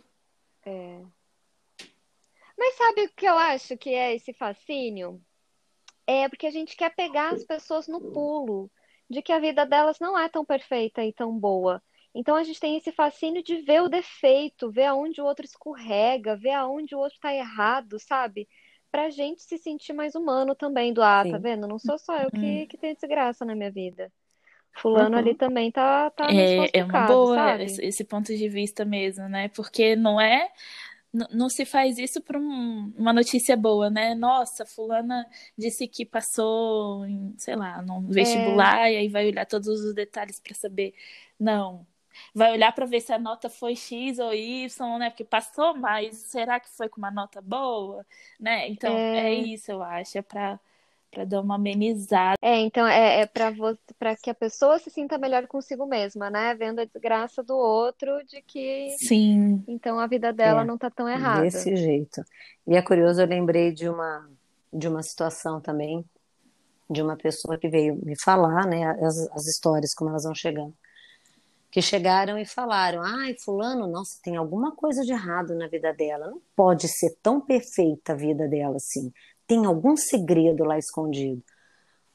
É. 0.66 1.00
Mas 2.56 2.76
sabe 2.76 3.02
o 3.04 3.10
que 3.14 3.26
eu 3.26 3.36
acho 3.36 3.76
que 3.76 3.90
é 3.90 4.14
esse 4.14 4.32
fascínio? 4.32 5.20
É 6.06 6.28
porque 6.28 6.46
a 6.46 6.50
gente 6.50 6.76
quer 6.76 6.94
pegar 6.94 7.32
as 7.32 7.44
pessoas 7.44 7.88
no 7.88 8.00
pulo 8.00 8.70
de 9.08 9.22
que 9.22 9.32
a 9.32 9.38
vida 9.38 9.64
delas 9.64 9.98
não 9.98 10.18
é 10.18 10.28
tão 10.28 10.44
perfeita 10.44 11.04
e 11.04 11.12
tão 11.12 11.36
boa. 11.38 11.82
Então 12.14 12.36
a 12.36 12.44
gente 12.44 12.60
tem 12.60 12.76
esse 12.76 12.92
fascínio 12.92 13.42
de 13.42 13.56
ver 13.62 13.82
o 13.82 13.88
defeito, 13.88 14.70
ver 14.70 14.84
aonde 14.84 15.20
o 15.20 15.24
outro 15.24 15.44
escorrega, 15.44 16.36
ver 16.36 16.52
aonde 16.52 16.94
o 16.94 16.98
outro 16.98 17.18
tá 17.20 17.34
errado, 17.34 17.98
sabe? 17.98 18.48
Pra 18.90 19.10
gente 19.10 19.42
se 19.42 19.58
sentir 19.58 19.92
mais 19.92 20.14
humano 20.14 20.54
também, 20.54 20.92
do 20.92 21.02
ah, 21.02 21.18
tá 21.18 21.24
Sim. 21.24 21.32
tá 21.32 21.38
vendo? 21.38 21.66
Não 21.66 21.78
sou 21.78 21.98
só 21.98 22.16
eu 22.18 22.30
que, 22.30 22.38
uhum. 22.38 22.66
que 22.68 22.78
tenho 22.78 22.94
desgraça 22.94 23.44
na 23.44 23.54
minha 23.56 23.70
vida. 23.70 24.12
Fulano 24.76 25.14
uhum. 25.14 25.18
ali 25.18 25.34
também 25.34 25.70
tá, 25.70 26.10
tá 26.10 26.28
é, 26.30 26.68
é 26.72 26.84
uma 26.84 27.06
boa 27.06 27.62
esse, 27.62 27.84
esse 27.84 28.04
ponto 28.04 28.34
de 28.34 28.48
vista 28.48 28.84
mesmo, 28.84 29.28
né? 29.28 29.48
Porque 29.48 29.94
não 29.96 30.20
é 30.20 30.50
não 31.30 31.48
se 31.48 31.64
faz 31.64 31.96
isso 31.98 32.20
por 32.20 32.36
um, 32.36 32.92
uma 32.96 33.12
notícia 33.12 33.56
boa, 33.56 33.88
né? 33.88 34.14
Nossa, 34.14 34.66
fulana 34.66 35.26
disse 35.56 35.86
que 35.86 36.04
passou, 36.04 37.06
em, 37.06 37.34
sei 37.38 37.54
lá, 37.54 37.80
no 37.82 38.00
vestibular 38.02 38.88
é. 38.88 38.94
e 38.94 38.96
aí 38.98 39.08
vai 39.08 39.26
olhar 39.28 39.46
todos 39.46 39.68
os 39.68 39.94
detalhes 39.94 40.40
para 40.40 40.54
saber. 40.54 40.92
Não. 41.38 41.86
Vai 42.34 42.52
olhar 42.52 42.72
para 42.72 42.86
ver 42.86 43.00
se 43.00 43.12
a 43.12 43.18
nota 43.18 43.48
foi 43.48 43.76
X 43.76 44.18
ou 44.18 44.34
Y, 44.34 44.98
né? 44.98 45.10
Porque 45.10 45.24
passou, 45.24 45.74
mas 45.76 46.16
será 46.16 46.58
que 46.60 46.68
foi 46.70 46.88
com 46.88 46.98
uma 46.98 47.10
nota 47.10 47.40
boa, 47.40 48.04
né? 48.38 48.68
Então, 48.68 48.96
é, 48.96 49.30
é 49.30 49.34
isso, 49.34 49.70
eu 49.70 49.82
acho, 49.82 50.18
é 50.18 50.22
para 50.22 50.58
para 51.14 51.24
dar 51.24 51.40
uma 51.40 51.54
amenizada. 51.54 52.36
É, 52.42 52.58
então 52.60 52.86
é, 52.86 53.20
é 53.20 53.26
para 53.26 53.52
para 53.98 54.16
que 54.16 54.28
a 54.28 54.34
pessoa 54.34 54.78
se 54.78 54.90
sinta 54.90 55.16
melhor 55.16 55.46
consigo 55.46 55.86
mesma, 55.86 56.28
né? 56.28 56.54
Vendo 56.54 56.80
a 56.80 56.84
desgraça 56.84 57.42
do 57.42 57.56
outro 57.56 58.22
de 58.26 58.42
que 58.42 58.94
Sim. 58.98 59.62
Então 59.68 59.98
a 59.98 60.06
vida 60.06 60.32
dela 60.32 60.62
é, 60.62 60.64
não 60.64 60.76
tá 60.76 60.90
tão 60.90 61.08
errada. 61.08 61.42
Desse 61.42 61.76
jeito. 61.76 62.22
E 62.66 62.76
é 62.76 62.82
curioso, 62.82 63.20
eu 63.20 63.26
lembrei 63.26 63.72
de 63.72 63.88
uma 63.88 64.28
de 64.72 64.88
uma 64.88 65.02
situação 65.02 65.60
também 65.60 66.04
de 66.90 67.00
uma 67.00 67.16
pessoa 67.16 67.56
que 67.56 67.68
veio 67.68 67.94
me 68.04 68.20
falar, 68.20 68.66
né, 68.66 68.84
as, 69.00 69.16
as 69.30 69.46
histórias 69.46 69.94
como 69.94 70.10
elas 70.10 70.24
vão 70.24 70.34
chegando. 70.34 70.74
Que 71.70 71.80
chegaram 71.80 72.38
e 72.38 72.44
falaram: 72.44 73.02
"Ai, 73.02 73.34
fulano, 73.44 73.86
nossa, 73.86 74.18
tem 74.22 74.36
alguma 74.36 74.74
coisa 74.74 75.02
de 75.02 75.12
errado 75.12 75.54
na 75.54 75.68
vida 75.68 75.92
dela. 75.92 76.28
Não 76.28 76.40
pode 76.54 76.88
ser 76.88 77.16
tão 77.22 77.40
perfeita 77.40 78.12
a 78.12 78.16
vida 78.16 78.46
dela 78.48 78.76
assim 78.76 79.12
tem 79.46 79.66
algum 79.66 79.96
segredo 79.96 80.64
lá 80.64 80.78
escondido. 80.78 81.42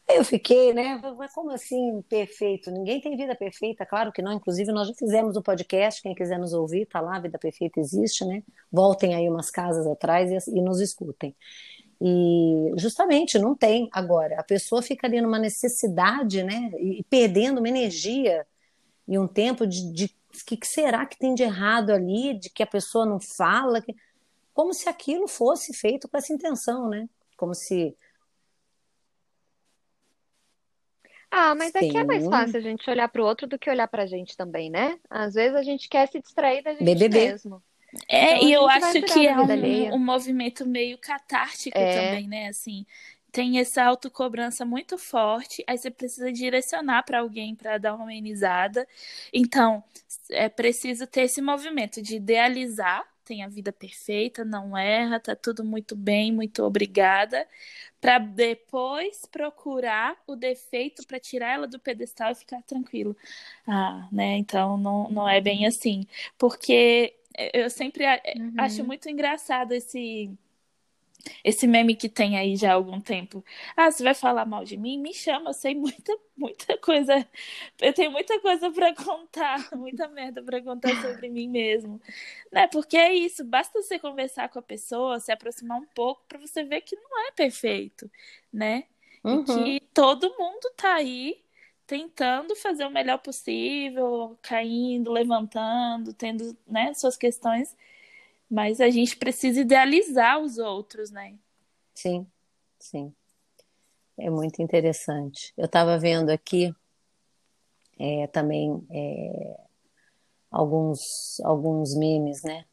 Eu 0.09 0.25
fiquei, 0.25 0.73
né? 0.73 0.99
Mas 1.15 1.31
como 1.31 1.51
assim 1.51 2.01
perfeito? 2.09 2.71
Ninguém 2.71 2.99
tem 2.99 3.15
vida 3.15 3.35
perfeita, 3.35 3.85
claro 3.85 4.11
que 4.11 4.23
não. 4.23 4.33
Inclusive, 4.33 4.71
nós 4.71 4.87
já 4.87 4.93
fizemos 4.95 5.35
o 5.35 5.39
um 5.39 5.43
podcast, 5.43 6.01
quem 6.01 6.15
quiser 6.15 6.39
nos 6.39 6.51
ouvir, 6.51 6.87
tá 6.87 6.99
lá, 6.99 7.19
Vida 7.19 7.37
Perfeita 7.37 7.79
existe, 7.79 8.25
né? 8.25 8.41
Voltem 8.71 9.13
aí 9.13 9.29
umas 9.29 9.51
casas 9.51 9.85
atrás 9.85 10.47
e, 10.47 10.57
e 10.57 10.61
nos 10.61 10.81
escutem. 10.81 11.35
E 12.01 12.71
justamente 12.75 13.37
não 13.37 13.53
tem. 13.53 13.87
Agora, 13.91 14.39
a 14.39 14.43
pessoa 14.43 14.81
fica 14.81 15.05
ali 15.05 15.21
numa 15.21 15.37
necessidade, 15.37 16.41
né? 16.41 16.71
E, 16.79 17.03
perdendo 17.03 17.59
uma 17.59 17.69
energia 17.69 18.47
e 19.07 19.19
um 19.19 19.27
tempo 19.27 19.67
de, 19.67 19.93
de 19.93 20.07
que, 20.45 20.57
que 20.57 20.67
será 20.67 21.05
que 21.05 21.19
tem 21.19 21.35
de 21.35 21.43
errado 21.43 21.91
ali, 21.91 22.33
de 22.33 22.49
que 22.49 22.63
a 22.63 22.67
pessoa 22.67 23.05
não 23.05 23.19
fala, 23.19 23.79
que... 23.79 23.95
como 24.55 24.73
se 24.73 24.89
aquilo 24.89 25.27
fosse 25.27 25.71
feito 25.71 26.07
com 26.07 26.17
essa 26.17 26.33
intenção, 26.33 26.89
né? 26.89 27.07
Como 27.39 27.55
se. 27.55 27.95
Ah, 31.31 31.55
mas 31.55 31.71
Sim. 31.71 31.77
é 31.77 31.89
que 31.89 31.97
é 31.97 32.03
mais 32.03 32.27
fácil 32.27 32.57
a 32.57 32.61
gente 32.61 32.89
olhar 32.89 33.07
para 33.07 33.21
o 33.21 33.25
outro 33.25 33.47
do 33.47 33.57
que 33.57 33.69
olhar 33.69 33.87
para 33.87 34.03
a 34.03 34.05
gente 34.05 34.35
também, 34.35 34.69
né? 34.69 34.99
Às 35.09 35.35
vezes 35.35 35.55
a 35.55 35.63
gente 35.63 35.87
quer 35.87 36.07
se 36.07 36.19
distrair 36.19 36.61
da 36.61 36.73
gente 36.73 36.83
BBB. 36.83 37.27
mesmo. 37.27 37.63
É, 38.07 38.35
então, 38.35 38.49
e 38.49 38.53
eu 38.53 38.67
acho 38.67 39.01
que 39.01 39.25
é 39.25 39.39
um, 39.39 39.95
um, 39.95 39.99
movimento 39.99 40.65
meio 40.65 40.97
catártico 40.97 41.77
é. 41.77 41.93
também, 41.93 42.27
né? 42.27 42.49
Assim, 42.49 42.85
tem 43.31 43.59
essa 43.59 43.83
autocobrança 43.83 44.65
muito 44.65 44.97
forte, 44.97 45.63
aí 45.65 45.77
você 45.77 45.89
precisa 45.89 46.31
direcionar 46.31 47.03
para 47.03 47.19
alguém 47.19 47.55
para 47.55 47.77
dar 47.77 47.95
uma 47.95 48.03
amenizada. 48.03 48.87
Então, 49.31 49.83
é 50.29 50.49
preciso 50.49 51.07
ter 51.07 51.21
esse 51.21 51.41
movimento 51.41 52.01
de 52.01 52.17
idealizar 52.17 53.07
tem 53.29 53.43
a 53.43 53.47
vida 53.47 53.71
perfeita, 53.71 54.43
não 54.43 54.75
erra, 54.75 55.19
tá 55.19 55.35
tudo 55.35 55.63
muito 55.63 55.95
bem, 55.95 56.31
muito 56.31 56.63
obrigada, 56.63 57.47
para 58.01 58.17
depois 58.17 59.23
procurar 59.31 60.17
o 60.25 60.35
defeito 60.35 61.05
para 61.05 61.19
tirar 61.19 61.53
ela 61.53 61.67
do 61.67 61.77
pedestal 61.77 62.31
e 62.31 62.35
ficar 62.35 62.63
tranquilo. 62.63 63.15
Ah, 63.67 64.07
né? 64.11 64.35
Então 64.37 64.77
não, 64.77 65.07
não 65.11 65.29
é 65.29 65.39
bem 65.39 65.67
assim, 65.67 66.07
porque 66.39 67.15
eu 67.53 67.69
sempre 67.69 68.03
uhum. 68.03 68.53
acho 68.57 68.83
muito 68.83 69.07
engraçado 69.07 69.73
esse 69.73 70.31
esse 71.43 71.67
meme 71.67 71.95
que 71.95 72.07
tem 72.07 72.37
aí 72.37 72.55
já 72.55 72.71
há 72.71 72.73
algum 72.73 72.99
tempo. 72.99 73.43
Ah, 73.75 73.91
você 73.91 74.03
vai 74.03 74.13
falar 74.13 74.45
mal 74.45 74.63
de 74.63 74.77
mim? 74.77 74.97
Me 74.99 75.13
chama, 75.13 75.49
eu 75.49 75.53
sei 75.53 75.75
muita, 75.75 76.17
muita 76.35 76.77
coisa. 76.77 77.27
Eu 77.79 77.93
tenho 77.93 78.11
muita 78.11 78.39
coisa 78.39 78.71
para 78.71 78.93
contar, 78.95 79.69
muita 79.75 80.07
merda 80.07 80.41
para 80.41 80.61
contar 80.61 80.95
sobre 81.01 81.29
mim 81.29 81.47
mesmo. 81.47 82.01
Né? 82.51 82.67
Porque 82.67 82.97
é 82.97 83.13
isso, 83.13 83.43
basta 83.43 83.81
você 83.81 83.99
conversar 83.99 84.49
com 84.49 84.59
a 84.59 84.63
pessoa, 84.63 85.19
se 85.19 85.31
aproximar 85.31 85.79
um 85.79 85.85
pouco 85.93 86.23
para 86.27 86.39
você 86.39 86.63
ver 86.63 86.81
que 86.81 86.95
não 86.95 87.27
é 87.27 87.31
perfeito, 87.31 88.09
né? 88.51 88.85
Uhum. 89.23 89.41
E 89.41 89.79
que 89.79 89.85
todo 89.93 90.35
mundo 90.37 90.71
tá 90.77 90.95
aí 90.95 91.41
tentando 91.85 92.55
fazer 92.55 92.85
o 92.85 92.91
melhor 92.91 93.17
possível, 93.17 94.37
caindo, 94.43 95.11
levantando, 95.11 96.13
tendo 96.13 96.55
né, 96.67 96.93
suas 96.93 97.17
questões, 97.17 97.75
mas 98.49 98.81
a 98.81 98.89
gente 98.89 99.15
precisa 99.17 99.61
idealizar 99.61 100.39
os 100.39 100.57
outros, 100.57 101.11
né? 101.11 101.37
Sim, 101.93 102.25
sim. 102.79 103.13
É 104.17 104.29
muito 104.29 104.61
interessante. 104.61 105.53
Eu 105.57 105.65
estava 105.65 105.97
vendo 105.97 106.29
aqui 106.29 106.73
é, 107.97 108.27
também 108.27 108.85
é, 108.89 109.59
alguns, 110.51 111.39
alguns 111.43 111.95
memes, 111.95 112.43
né? 112.43 112.65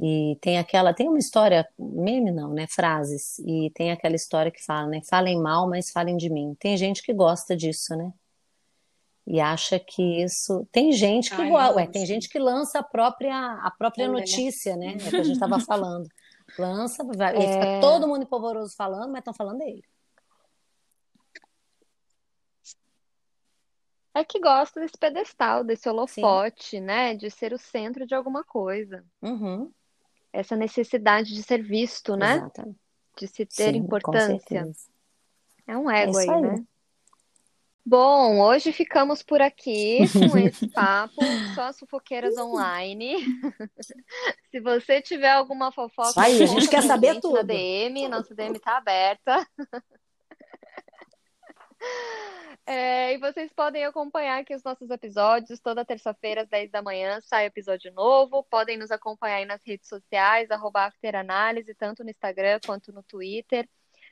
E 0.00 0.38
tem 0.40 0.58
aquela, 0.58 0.94
tem 0.94 1.08
uma 1.08 1.18
história, 1.18 1.68
meme 1.78 2.30
não, 2.30 2.54
né? 2.54 2.66
Frases. 2.68 3.38
E 3.40 3.70
tem 3.74 3.90
aquela 3.90 4.14
história 4.14 4.50
que 4.50 4.64
fala, 4.64 4.86
né? 4.86 5.00
Falem 5.08 5.40
mal, 5.40 5.68
mas 5.68 5.90
falem 5.90 6.16
de 6.16 6.30
mim. 6.30 6.56
Tem 6.58 6.76
gente 6.76 7.02
que 7.02 7.12
gosta 7.12 7.56
disso, 7.56 7.96
né? 7.96 8.12
E 9.30 9.42
acha 9.42 9.78
que 9.78 10.22
isso. 10.22 10.66
Tem 10.72 10.90
gente 10.90 11.28
que. 11.36 11.42
Ai, 11.42 11.50
Ué, 11.50 11.86
tem 11.86 12.06
gente 12.06 12.30
que 12.30 12.38
lança 12.38 12.78
a 12.78 12.82
própria, 12.82 13.36
a 13.62 13.70
própria 13.70 14.04
é, 14.04 14.08
notícia, 14.08 14.74
né? 14.74 14.94
É 14.94 14.96
o 14.96 15.10
que 15.10 15.16
a 15.16 15.22
gente 15.22 15.34
estava 15.34 15.60
falando. 15.60 16.08
Lança, 16.58 17.04
vai, 17.04 17.36
é... 17.36 17.40
fica 17.40 17.80
todo 17.82 18.08
mundo 18.08 18.22
empolvoroso 18.22 18.74
falando, 18.74 19.10
mas 19.10 19.18
estão 19.18 19.34
falando 19.34 19.58
dele. 19.58 19.84
É 24.14 24.24
que 24.24 24.40
gosta 24.40 24.80
desse 24.80 24.96
pedestal, 24.96 25.62
desse 25.62 25.86
holofote, 25.86 26.70
Sim. 26.70 26.80
né? 26.80 27.14
De 27.14 27.30
ser 27.30 27.52
o 27.52 27.58
centro 27.58 28.06
de 28.06 28.14
alguma 28.14 28.42
coisa. 28.42 29.04
Uhum. 29.20 29.70
Essa 30.32 30.56
necessidade 30.56 31.34
de 31.34 31.42
ser 31.42 31.62
visto, 31.62 32.16
né? 32.16 32.36
Exatamente. 32.36 32.78
De 33.18 33.26
se 33.26 33.44
ter 33.44 33.74
Sim, 33.74 33.76
importância. 33.76 34.72
É 35.66 35.76
um 35.76 35.90
ego 35.90 36.18
é 36.18 36.22
aí, 36.22 36.30
aí, 36.30 36.40
né? 36.40 36.64
Bom, 37.88 38.42
hoje 38.42 38.70
ficamos 38.70 39.22
por 39.22 39.40
aqui 39.40 40.00
com 40.12 40.36
esse 40.36 40.68
papo, 40.68 41.24
só 41.54 41.68
as 41.68 41.78
fofoqueiras 41.78 42.36
online. 42.36 43.16
Se 44.52 44.60
você 44.60 45.00
tiver 45.00 45.30
alguma 45.30 45.72
fofoca, 45.72 46.10
Isso 46.10 46.20
aí, 46.20 46.42
a 46.42 46.46
gente 46.46 46.68
quer 46.68 46.82
saber 46.82 47.14
gente 47.14 47.22
tudo. 47.22 47.36
Na 47.36 47.42
DM, 47.42 48.06
nossa 48.08 48.34
DM 48.34 48.58
tá 48.58 48.76
aberta. 48.76 49.46
É, 52.66 53.14
e 53.14 53.18
vocês 53.18 53.50
podem 53.50 53.86
acompanhar 53.86 54.40
aqui 54.40 54.54
os 54.54 54.62
nossos 54.62 54.90
episódios. 54.90 55.58
Toda 55.58 55.86
terça-feira, 55.86 56.42
às 56.42 56.48
10 56.48 56.70
da 56.70 56.82
manhã, 56.82 57.18
sai 57.22 57.46
episódio 57.46 57.90
novo. 57.94 58.44
Podem 58.50 58.76
nos 58.76 58.90
acompanhar 58.90 59.36
aí 59.36 59.46
nas 59.46 59.62
redes 59.64 59.88
sociais, 59.88 60.50
arroba 60.50 60.82
afteranálise, 60.82 61.74
tanto 61.74 62.04
no 62.04 62.10
Instagram 62.10 62.60
quanto 62.66 62.92
no 62.92 63.02
Twitter. 63.02 63.66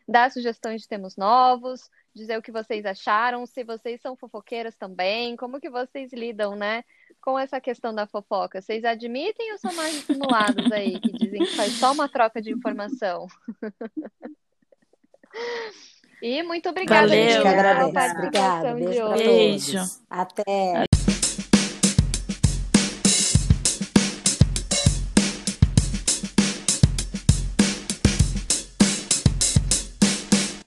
Dar 0.08 0.30
sugestões 0.30 0.80
de 0.80 0.88
temas 0.88 1.16
novos, 1.16 1.90
dizer 2.16 2.38
o 2.38 2.42
que 2.42 2.50
vocês 2.50 2.86
acharam, 2.86 3.46
se 3.46 3.62
vocês 3.62 4.00
são 4.00 4.16
fofoqueiras 4.16 4.74
também, 4.76 5.36
como 5.36 5.60
que 5.60 5.68
vocês 5.68 6.12
lidam, 6.12 6.56
né, 6.56 6.82
com 7.20 7.38
essa 7.38 7.60
questão 7.60 7.94
da 7.94 8.06
fofoca. 8.06 8.60
Vocês 8.60 8.84
admitem 8.84 9.52
ou 9.52 9.58
são 9.58 9.72
mais 9.74 9.92
dissimulados 9.92 10.72
aí, 10.72 10.98
que 10.98 11.12
dizem 11.12 11.44
que 11.44 11.54
faz 11.54 11.72
só 11.74 11.92
uma 11.92 12.08
troca 12.08 12.40
de 12.40 12.50
informação? 12.50 13.26
E 16.22 16.42
muito 16.42 16.66
obrigada, 16.70 17.08
Valeu, 17.08 17.42
pela 17.42 17.92
participação 17.92 18.16
Obrigada, 18.16 18.74
beijo 18.74 18.92
de 18.92 19.02
hoje. 19.02 19.24
Beijo. 19.24 19.78
Até. 20.08 20.86